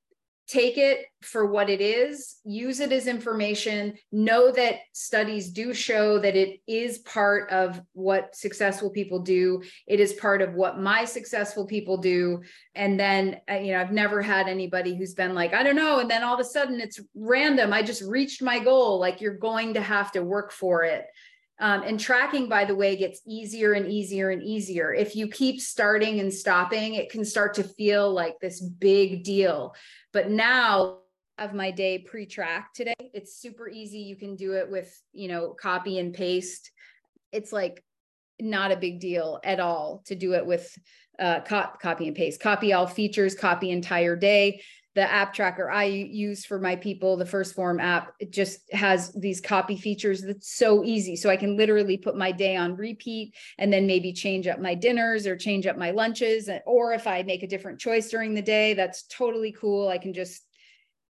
take 0.47 0.77
it 0.77 1.05
for 1.21 1.45
what 1.45 1.69
it 1.69 1.81
is, 1.81 2.37
use 2.45 2.79
it 2.79 2.93
as 2.93 3.05
information, 3.05 3.93
know 4.13 4.49
that 4.49 4.75
studies 4.93 5.49
do 5.49 5.73
show 5.73 6.17
that 6.19 6.37
it 6.37 6.61
is 6.67 6.99
part 6.99 7.51
of 7.51 7.81
what 7.91 8.33
successful 8.33 8.89
people 8.89 9.19
do. 9.19 9.61
It 9.87 9.99
is 9.99 10.13
part 10.13 10.41
of 10.41 10.53
what 10.53 10.79
my 10.79 11.03
successful 11.03 11.65
people 11.65 11.97
do. 11.97 12.43
And 12.75 12.97
then, 12.97 13.41
uh, 13.51 13.55
you 13.55 13.73
know, 13.73 13.81
I've 13.81 13.91
never 13.91 14.21
had 14.21 14.47
anybody 14.47 14.95
who's 14.95 15.13
been 15.13 15.35
like, 15.35 15.53
I 15.53 15.63
don't 15.63 15.75
know. 15.75 15.99
And 15.99 16.09
then 16.09 16.23
all 16.23 16.35
of 16.35 16.39
a 16.39 16.45
sudden 16.45 16.79
it's 16.79 17.01
random. 17.13 17.73
I 17.73 17.81
just 17.81 18.01
reached 18.01 18.41
my 18.41 18.57
goal. 18.57 18.99
Like 18.99 19.19
you're 19.19 19.37
going 19.37 19.73
to 19.73 19.81
have 19.81 20.13
to 20.13 20.23
work 20.23 20.53
for 20.53 20.83
it. 20.83 21.05
Um, 21.59 21.81
and 21.83 21.99
tracking, 21.99 22.47
by 22.47 22.65
the 22.65 22.75
way, 22.75 22.95
gets 22.95 23.21
easier 23.25 23.73
and 23.73 23.87
easier 23.87 24.29
and 24.29 24.43
easier. 24.43 24.93
If 24.93 25.15
you 25.15 25.27
keep 25.27 25.59
starting 25.59 26.19
and 26.19 26.31
stopping, 26.31 26.93
it 26.93 27.09
can 27.09 27.25
start 27.25 27.55
to 27.55 27.63
feel 27.63 28.11
like 28.11 28.35
this 28.39 28.61
big 28.61 29.23
deal. 29.23 29.73
But 30.13 30.29
now 30.29 30.99
of 31.37 31.53
my 31.53 31.71
day 31.71 31.99
pre-track 31.99 32.73
today. 32.73 32.95
It's 33.13 33.39
super 33.39 33.69
easy. 33.69 33.99
You 33.99 34.15
can 34.15 34.35
do 34.35 34.53
it 34.53 34.69
with, 34.69 34.99
you 35.13 35.27
know, 35.27 35.49
copy 35.59 35.99
and 35.99 36.13
paste. 36.13 36.71
It's 37.31 37.51
like 37.51 37.83
not 38.39 38.71
a 38.71 38.77
big 38.77 38.99
deal 38.99 39.39
at 39.43 39.59
all 39.59 40.03
to 40.05 40.15
do 40.15 40.33
it 40.33 40.45
with 40.45 40.75
uh, 41.19 41.41
co- 41.41 41.71
copy 41.81 42.07
and 42.07 42.15
paste. 42.15 42.39
Copy 42.39 42.73
all 42.73 42.87
features, 42.87 43.35
copy 43.35 43.71
entire 43.71 44.15
day 44.15 44.61
the 44.97 45.03
app 45.03 45.31
tracker 45.31 45.69
I 45.69 45.83
use 45.83 46.43
for 46.43 46.59
my 46.59 46.75
people, 46.75 47.17
the 47.17 47.23
1st 47.23 47.53
Phorm 47.53 47.79
app, 47.79 48.13
it 48.19 48.31
just 48.33 48.61
has 48.73 49.13
these 49.13 49.39
copy 49.39 49.77
features 49.77 50.23
that's 50.23 50.51
so 50.57 50.83
easy. 50.83 51.15
So 51.15 51.29
I 51.29 51.37
can 51.37 51.55
literally 51.55 51.97
put 51.97 52.17
my 52.17 52.31
day 52.31 52.55
on 52.55 52.75
repeat 52.75 53.35
and 53.59 53.71
then 53.71 53.85
maybe 53.85 54.11
change 54.11 54.47
up 54.47 54.59
my 54.59 54.73
dinners 54.73 55.27
or 55.27 55.37
change 55.37 55.67
up 55.67 55.77
my 55.77 55.91
lunches. 55.91 56.49
Or 56.65 56.93
if 56.93 57.05
I 57.05 57.21
make 57.21 57.43
a 57.43 57.47
different 57.47 57.79
choice 57.79 58.09
during 58.09 58.33
the 58.33 58.41
day, 58.41 58.73
that's 58.73 59.03
totally 59.03 59.51
cool. 59.51 59.87
I 59.87 59.99
can 59.99 60.15
just 60.15 60.41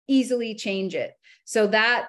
easily 0.08 0.56
change 0.56 0.96
it. 0.96 1.12
So 1.44 1.68
that 1.68 2.08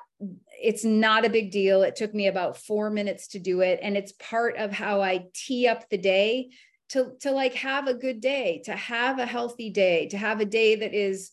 it's 0.59 0.83
not 0.83 1.27
a 1.27 1.31
big 1.31 1.51
deal. 1.51 1.83
It 1.83 1.95
took 1.95 2.15
me 2.15 2.27
about 2.29 2.57
four 2.57 2.89
minutes 2.89 3.29
to 3.29 3.39
do 3.39 3.61
it. 3.61 3.81
And 3.83 3.99
it's 3.99 4.13
part 4.13 4.57
of 4.57 4.73
how 4.73 5.03
I 5.03 5.27
tee 5.35 5.69
up 5.69 5.91
the 5.91 5.99
day 5.99 6.49
to, 6.91 7.13
to 7.21 7.31
like 7.33 7.55
have 7.55 7.89
a 7.89 7.95
good 7.95 8.21
day, 8.21 8.63
to 8.65 8.73
have 8.73 9.19
a 9.19 9.27
healthy 9.27 9.71
day, 9.71 10.09
to 10.09 10.19
have 10.19 10.41
a 10.41 10.45
day 10.45 10.77
that 10.77 10.95
is 10.95 11.33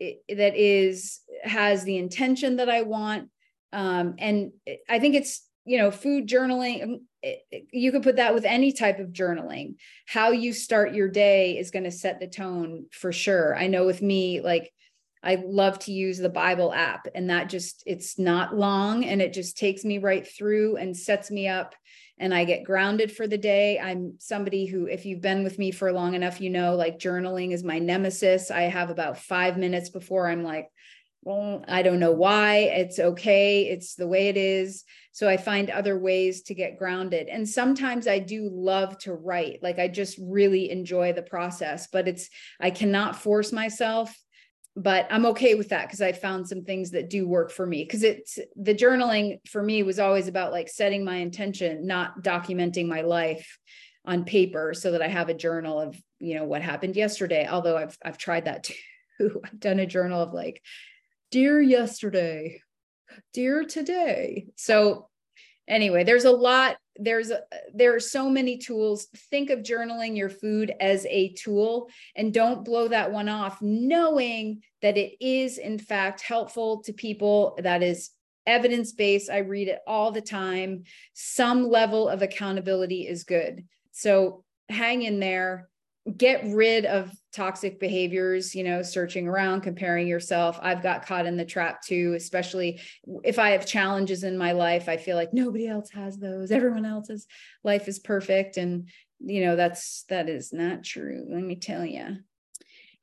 that 0.00 0.54
is 0.56 1.20
has 1.42 1.84
the 1.84 1.96
intention 1.96 2.56
that 2.56 2.68
I 2.68 2.82
want. 2.82 3.30
Um, 3.72 4.14
and 4.18 4.52
I 4.88 4.98
think 4.98 5.14
it's 5.14 5.42
you 5.64 5.78
know 5.78 5.90
food 5.90 6.28
journaling. 6.28 6.82
Um, 6.82 7.00
you 7.72 7.90
could 7.90 8.02
put 8.02 8.16
that 8.16 8.34
with 8.34 8.44
any 8.44 8.72
type 8.72 8.98
of 8.98 9.08
journaling. 9.08 9.76
How 10.06 10.30
you 10.30 10.52
start 10.52 10.94
your 10.94 11.08
day 11.08 11.58
is 11.58 11.70
going 11.70 11.84
to 11.84 11.90
set 11.90 12.20
the 12.20 12.28
tone 12.28 12.86
for 12.92 13.12
sure. 13.12 13.56
I 13.56 13.66
know 13.66 13.84
with 13.84 14.00
me, 14.00 14.40
like 14.40 14.72
I 15.22 15.42
love 15.44 15.80
to 15.80 15.92
use 15.92 16.18
the 16.18 16.28
Bible 16.28 16.72
app, 16.72 17.08
and 17.14 17.30
that 17.30 17.48
just 17.48 17.82
it's 17.86 18.18
not 18.18 18.54
long 18.54 19.04
and 19.04 19.20
it 19.20 19.32
just 19.32 19.56
takes 19.56 19.84
me 19.84 19.98
right 19.98 20.26
through 20.26 20.76
and 20.76 20.96
sets 20.96 21.30
me 21.30 21.48
up 21.48 21.74
and 22.18 22.34
I 22.34 22.44
get 22.44 22.64
grounded 22.64 23.12
for 23.12 23.26
the 23.26 23.38
day. 23.38 23.78
I'm 23.78 24.14
somebody 24.18 24.66
who, 24.66 24.86
if 24.86 25.04
you've 25.04 25.20
been 25.20 25.44
with 25.44 25.58
me 25.58 25.70
for 25.70 25.92
long 25.92 26.14
enough, 26.14 26.40
you 26.40 26.50
know, 26.50 26.74
like 26.74 26.98
journaling 26.98 27.52
is 27.52 27.62
my 27.62 27.78
nemesis. 27.78 28.50
I 28.50 28.62
have 28.62 28.90
about 28.90 29.18
five 29.18 29.58
minutes 29.58 29.90
before 29.90 30.28
I'm 30.28 30.42
like, 30.42 30.68
well, 31.22 31.64
I 31.66 31.82
don't 31.82 31.98
know 31.98 32.12
why. 32.12 32.58
It's 32.58 32.98
okay. 32.98 33.66
It's 33.66 33.96
the 33.96 34.06
way 34.06 34.28
it 34.28 34.36
is. 34.36 34.84
So 35.10 35.28
I 35.28 35.36
find 35.36 35.70
other 35.70 35.98
ways 35.98 36.42
to 36.42 36.54
get 36.54 36.78
grounded. 36.78 37.28
And 37.28 37.48
sometimes 37.48 38.06
I 38.06 38.20
do 38.20 38.48
love 38.52 38.96
to 38.98 39.12
write. 39.12 39.58
Like 39.60 39.78
I 39.78 39.88
just 39.88 40.18
really 40.22 40.70
enjoy 40.70 41.12
the 41.12 41.22
process, 41.22 41.88
but 41.90 42.06
it's, 42.06 42.28
I 42.60 42.70
cannot 42.70 43.16
force 43.16 43.52
myself 43.52 44.16
but 44.76 45.06
I'm 45.10 45.24
okay 45.26 45.54
with 45.54 45.70
that 45.70 45.86
because 45.86 46.02
I 46.02 46.12
found 46.12 46.46
some 46.46 46.62
things 46.62 46.90
that 46.90 47.08
do 47.08 47.26
work 47.26 47.50
for 47.50 47.66
me. 47.66 47.82
Because 47.82 48.02
it's 48.02 48.38
the 48.56 48.74
journaling 48.74 49.38
for 49.48 49.62
me 49.62 49.82
was 49.82 49.98
always 49.98 50.28
about 50.28 50.52
like 50.52 50.68
setting 50.68 51.02
my 51.02 51.16
intention, 51.16 51.86
not 51.86 52.22
documenting 52.22 52.86
my 52.86 53.00
life 53.00 53.58
on 54.04 54.24
paper 54.24 54.74
so 54.74 54.92
that 54.92 55.00
I 55.00 55.08
have 55.08 55.30
a 55.30 55.34
journal 55.34 55.80
of, 55.80 55.96
you 56.18 56.34
know, 56.34 56.44
what 56.44 56.60
happened 56.60 56.94
yesterday. 56.94 57.48
Although 57.48 57.78
I've 57.78 57.96
I've 58.04 58.18
tried 58.18 58.44
that 58.44 58.64
too. 58.64 59.40
I've 59.44 59.58
done 59.58 59.80
a 59.80 59.86
journal 59.86 60.20
of 60.20 60.34
like, 60.34 60.62
dear 61.30 61.58
yesterday, 61.60 62.60
dear 63.32 63.64
today. 63.64 64.48
So 64.56 65.08
anyway, 65.66 66.04
there's 66.04 66.26
a 66.26 66.30
lot 66.30 66.76
there's 66.98 67.30
a, 67.30 67.42
there 67.74 67.94
are 67.94 68.00
so 68.00 68.28
many 68.28 68.58
tools. 68.58 69.06
Think 69.30 69.50
of 69.50 69.60
journaling 69.60 70.16
your 70.16 70.30
food 70.30 70.74
as 70.80 71.06
a 71.06 71.32
tool 71.34 71.88
and 72.14 72.32
don't 72.32 72.64
blow 72.64 72.88
that 72.88 73.12
one 73.12 73.28
off 73.28 73.60
knowing 73.60 74.62
that 74.82 74.96
it 74.96 75.16
is 75.20 75.58
in 75.58 75.78
fact 75.78 76.20
helpful 76.20 76.82
to 76.82 76.92
people. 76.92 77.58
That 77.62 77.82
is 77.82 78.10
evidence 78.46 78.92
based 78.92 79.28
i 79.28 79.38
read 79.38 79.68
it 79.68 79.80
all 79.86 80.12
the 80.12 80.20
time. 80.20 80.84
Some 81.14 81.68
level 81.68 82.08
of 82.08 82.22
accountability 82.22 83.06
is 83.06 83.24
good. 83.24 83.64
So 83.92 84.44
hang 84.68 85.02
in 85.02 85.20
there 85.20 85.68
get 86.16 86.44
rid 86.46 86.84
of 86.84 87.10
toxic 87.34 87.80
behaviors 87.80 88.54
you 88.54 88.62
know 88.64 88.82
searching 88.82 89.26
around 89.26 89.62
comparing 89.62 90.06
yourself. 90.06 90.58
I've 90.62 90.82
got 90.82 91.06
caught 91.06 91.26
in 91.26 91.36
the 91.36 91.44
trap 91.44 91.82
too 91.82 92.14
especially 92.16 92.80
if 93.24 93.38
i 93.38 93.50
have 93.50 93.66
challenges 93.66 94.22
in 94.22 94.38
my 94.38 94.52
life 94.52 94.88
i 94.88 94.96
feel 94.96 95.16
like 95.16 95.32
nobody 95.32 95.66
else 95.66 95.90
has 95.90 96.16
those. 96.18 96.50
Everyone 96.50 96.84
else's 96.84 97.26
life 97.64 97.88
is 97.88 97.98
perfect. 97.98 98.56
And 98.56 98.88
you 99.20 99.44
know 99.44 99.56
that's 99.56 100.04
that 100.10 100.28
is 100.28 100.52
not 100.52 100.84
true 100.84 101.24
let 101.28 101.42
me 101.42 101.56
tell 101.56 101.84
you 101.84 102.16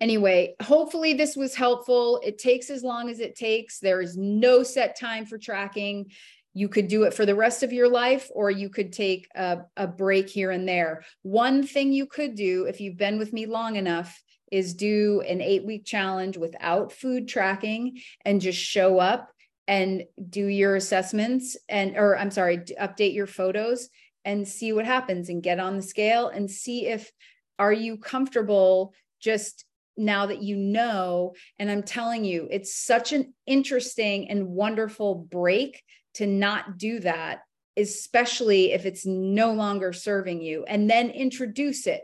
anyway 0.03 0.53
hopefully 0.61 1.13
this 1.13 1.35
was 1.35 1.55
helpful. 1.55 2.19
It 2.23 2.37
takes 2.37 2.69
as 2.69 2.83
long 2.83 3.09
as 3.09 3.19
it 3.19 3.35
takes. 3.35 3.79
There 3.79 4.01
is 4.01 4.17
no 4.17 4.61
set 4.61 4.99
time 4.99 5.25
for 5.25 5.37
tracking. 5.37 6.11
You 6.53 6.67
could 6.67 6.89
do 6.89 7.03
it 7.03 7.13
for 7.13 7.25
the 7.25 7.35
rest 7.35 7.63
of 7.63 7.71
your 7.71 7.87
life 7.87 8.29
or 8.33 8.51
you 8.51 8.69
could 8.69 8.91
take 8.91 9.27
a, 9.33 9.61
a 9.77 9.87
break 9.87 10.29
here 10.29 10.51
and 10.51 10.67
there. 10.67 11.03
One 11.21 11.65
thing 11.65 11.93
you 11.93 12.05
could 12.05 12.35
do 12.35 12.65
if 12.65 12.81
you've 12.81 12.97
been 12.97 13.17
with 13.17 13.31
me 13.31 13.45
long 13.45 13.77
enough 13.77 14.21
is 14.51 14.73
do 14.73 15.21
an 15.21 15.41
eight 15.41 15.65
week 15.65 15.85
challenge 15.85 16.37
without 16.37 16.91
food 16.91 17.27
tracking 17.27 17.99
and 18.25 18.41
just 18.41 18.59
show 18.59 18.99
up 18.99 19.29
and 19.67 20.03
do 20.29 20.45
your 20.45 20.75
assessments 20.75 21.55
and 21.69 21.95
or 21.95 22.17
i'm 22.17 22.29
sorry 22.29 22.57
update 22.81 23.13
your 23.13 23.25
photos 23.25 23.87
and 24.25 24.45
see 24.45 24.73
what 24.73 24.85
happens 24.85 25.29
and 25.29 25.41
get 25.41 25.57
on 25.57 25.77
the 25.77 25.81
scale 25.81 26.27
and 26.27 26.51
see 26.51 26.87
if 26.87 27.09
are 27.57 27.71
you 27.71 27.97
comfortable 27.97 28.93
just 29.21 29.63
now 29.95 30.25
that 30.25 30.41
you 30.41 30.56
know 30.56 31.34
and 31.60 31.69
i'm 31.69 31.84
telling 31.84 32.25
you 32.25 32.47
it's 32.49 32.75
such 32.75 33.13
an 33.13 33.34
interesting 33.45 34.29
and 34.29 34.47
wonderful 34.47 35.15
break 35.15 35.84
to 36.15 36.27
not 36.27 36.77
do 36.77 36.99
that, 36.99 37.41
especially 37.77 38.71
if 38.71 38.86
it's 38.86 39.06
no 39.06 39.53
longer 39.53 39.93
serving 39.93 40.41
you, 40.41 40.63
and 40.67 40.89
then 40.89 41.10
introduce 41.10 41.88
it, 41.88 42.03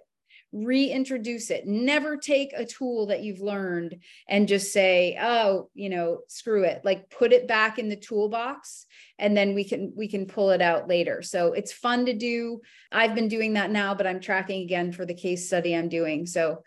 reintroduce 0.51 1.51
it. 1.51 1.67
Never 1.67 2.17
take 2.17 2.53
a 2.55 2.65
tool 2.65 3.07
that 3.07 3.21
you've 3.21 3.41
learned 3.41 3.97
and 4.27 4.47
just 4.47 4.73
say, 4.73 5.17
oh, 5.21 5.69
you 5.75 5.89
know, 5.89 6.21
screw 6.27 6.63
it. 6.63 6.81
Like 6.83 7.09
put 7.09 7.33
it 7.33 7.47
back 7.47 7.77
in 7.77 7.87
the 7.87 7.95
toolbox 7.95 8.87
and 9.19 9.37
then 9.37 9.53
we 9.53 9.63
can 9.63 9.93
we 9.95 10.07
can 10.07 10.25
pull 10.25 10.49
it 10.49 10.61
out 10.61 10.87
later. 10.87 11.21
So 11.21 11.53
it's 11.53 11.71
fun 11.71 12.07
to 12.07 12.13
do. 12.13 12.61
I've 12.91 13.13
been 13.13 13.27
doing 13.27 13.53
that 13.53 13.69
now, 13.69 13.93
but 13.93 14.07
I'm 14.07 14.19
tracking 14.19 14.63
again 14.63 14.91
for 14.91 15.05
the 15.05 15.13
case 15.13 15.45
study 15.47 15.75
I'm 15.75 15.89
doing. 15.89 16.25
So 16.25 16.63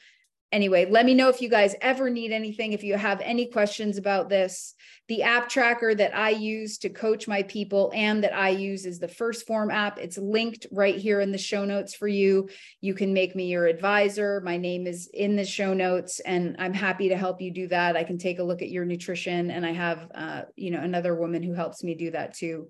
anyway, 0.52 0.86
let 0.88 1.06
me 1.06 1.14
know 1.14 1.28
if 1.28 1.40
you 1.40 1.48
guys 1.48 1.74
ever 1.80 2.10
need 2.10 2.30
anything, 2.30 2.72
if 2.72 2.84
you 2.84 2.96
have 2.96 3.20
any 3.22 3.46
questions 3.46 3.96
about 3.98 4.28
this. 4.28 4.74
The 5.08 5.22
app 5.22 5.48
tracker 5.48 5.94
that 5.94 6.16
I 6.16 6.30
use 6.30 6.78
to 6.78 6.88
coach 6.88 7.26
my 7.26 7.42
people 7.42 7.90
and 7.94 8.22
that 8.22 8.34
I 8.34 8.50
use 8.50 8.86
is 8.86 8.98
the 8.98 9.08
1st 9.08 9.46
Phorm 9.46 9.70
app. 9.70 9.98
It's 9.98 10.16
linked 10.16 10.66
right 10.70 10.94
here 10.94 11.20
in 11.20 11.32
the 11.32 11.38
show 11.38 11.64
notes 11.64 11.94
for 11.94 12.06
you. 12.06 12.48
You 12.80 12.94
can 12.94 13.12
make 13.12 13.34
me 13.34 13.46
your 13.46 13.66
advisor. 13.66 14.40
My 14.44 14.56
name 14.56 14.86
is 14.86 15.10
in 15.12 15.34
the 15.34 15.44
show 15.44 15.74
notes 15.74 16.20
and 16.20 16.56
I'm 16.58 16.74
happy 16.74 17.08
to 17.08 17.16
help 17.16 17.40
you 17.40 17.50
do 17.50 17.66
that. 17.68 17.96
I 17.96 18.04
can 18.04 18.18
take 18.18 18.38
a 18.38 18.44
look 18.44 18.62
at 18.62 18.70
your 18.70 18.84
nutrition 18.84 19.50
and 19.50 19.66
I 19.66 19.72
have 19.72 20.08
uh, 20.14 20.42
you 20.54 20.70
know 20.70 20.80
another 20.80 21.14
woman 21.14 21.42
who 21.42 21.54
helps 21.54 21.82
me 21.82 21.94
do 21.94 22.12
that 22.12 22.34
too. 22.34 22.68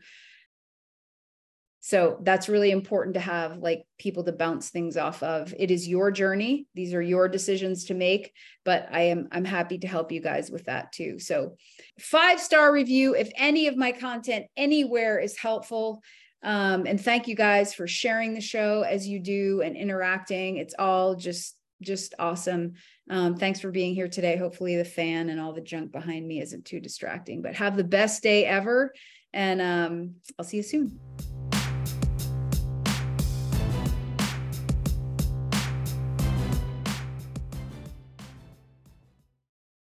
So 1.85 2.19
that's 2.23 2.49
really 2.49 2.71
important 2.71 3.15
to 3.15 3.21
have 3.21 3.59
like 3.59 3.85
people 3.99 4.23
to 4.23 4.33
bounce 4.33 4.71
things 4.71 4.97
off 4.97 5.21
of. 5.21 5.53
It 5.59 5.73
is 5.73 5.89
your 5.89 6.13
journey. 6.13 6.69
These 6.77 6.95
are 6.95 7.03
your 7.03 7.29
decisions 7.29 7.87
to 7.87 7.95
make, 7.95 8.33
but 8.65 8.87
I 8.93 9.03
am 9.03 9.27
I'm 9.33 9.45
happy 9.45 9.79
to 9.79 9.89
help 9.89 10.13
you 10.13 10.21
guys 10.21 10.49
with 10.49 10.67
that 10.67 10.93
too. 10.93 11.19
So 11.19 11.57
five 11.99 12.41
star 12.41 12.73
review 12.73 13.17
if 13.17 13.33
any 13.35 13.67
of 13.67 13.77
my 13.77 13.91
content 13.91 14.47
anywhere 14.57 15.19
is 15.19 15.37
helpful. 15.37 16.05
Um, 16.45 16.87
and 16.87 17.01
thank 17.01 17.27
you 17.27 17.35
guys 17.35 17.75
for 17.75 17.89
sharing 17.89 18.33
the 18.35 18.41
show 18.41 18.83
as 18.83 19.09
you 19.09 19.19
do 19.19 19.61
and 19.63 19.77
interacting. 19.77 20.59
It's 20.59 20.77
all 20.79 21.17
just 21.17 21.57
just 21.81 22.15
awesome. 22.17 22.75
Um, 23.11 23.35
thanks 23.35 23.59
for 23.59 23.73
being 23.73 23.93
here 23.93 24.07
today. 24.07 24.37
Hopefully 24.37 24.77
the 24.77 24.85
fan 24.85 25.31
and 25.31 25.41
all 25.41 25.53
the 25.53 25.61
junk 25.61 25.91
behind 25.91 26.29
me 26.29 26.41
isn't 26.41 26.65
too 26.65 26.79
distracting, 26.79 27.43
but 27.43 27.57
have 27.57 27.77
the 27.77 27.83
best 27.83 28.23
day 28.23 28.47
ever. 28.47 28.93
And 29.33 29.61
um, 29.61 30.15
I'll 30.39 30.45
see 30.45 30.59
you 30.59 30.63
soon. 30.63 31.12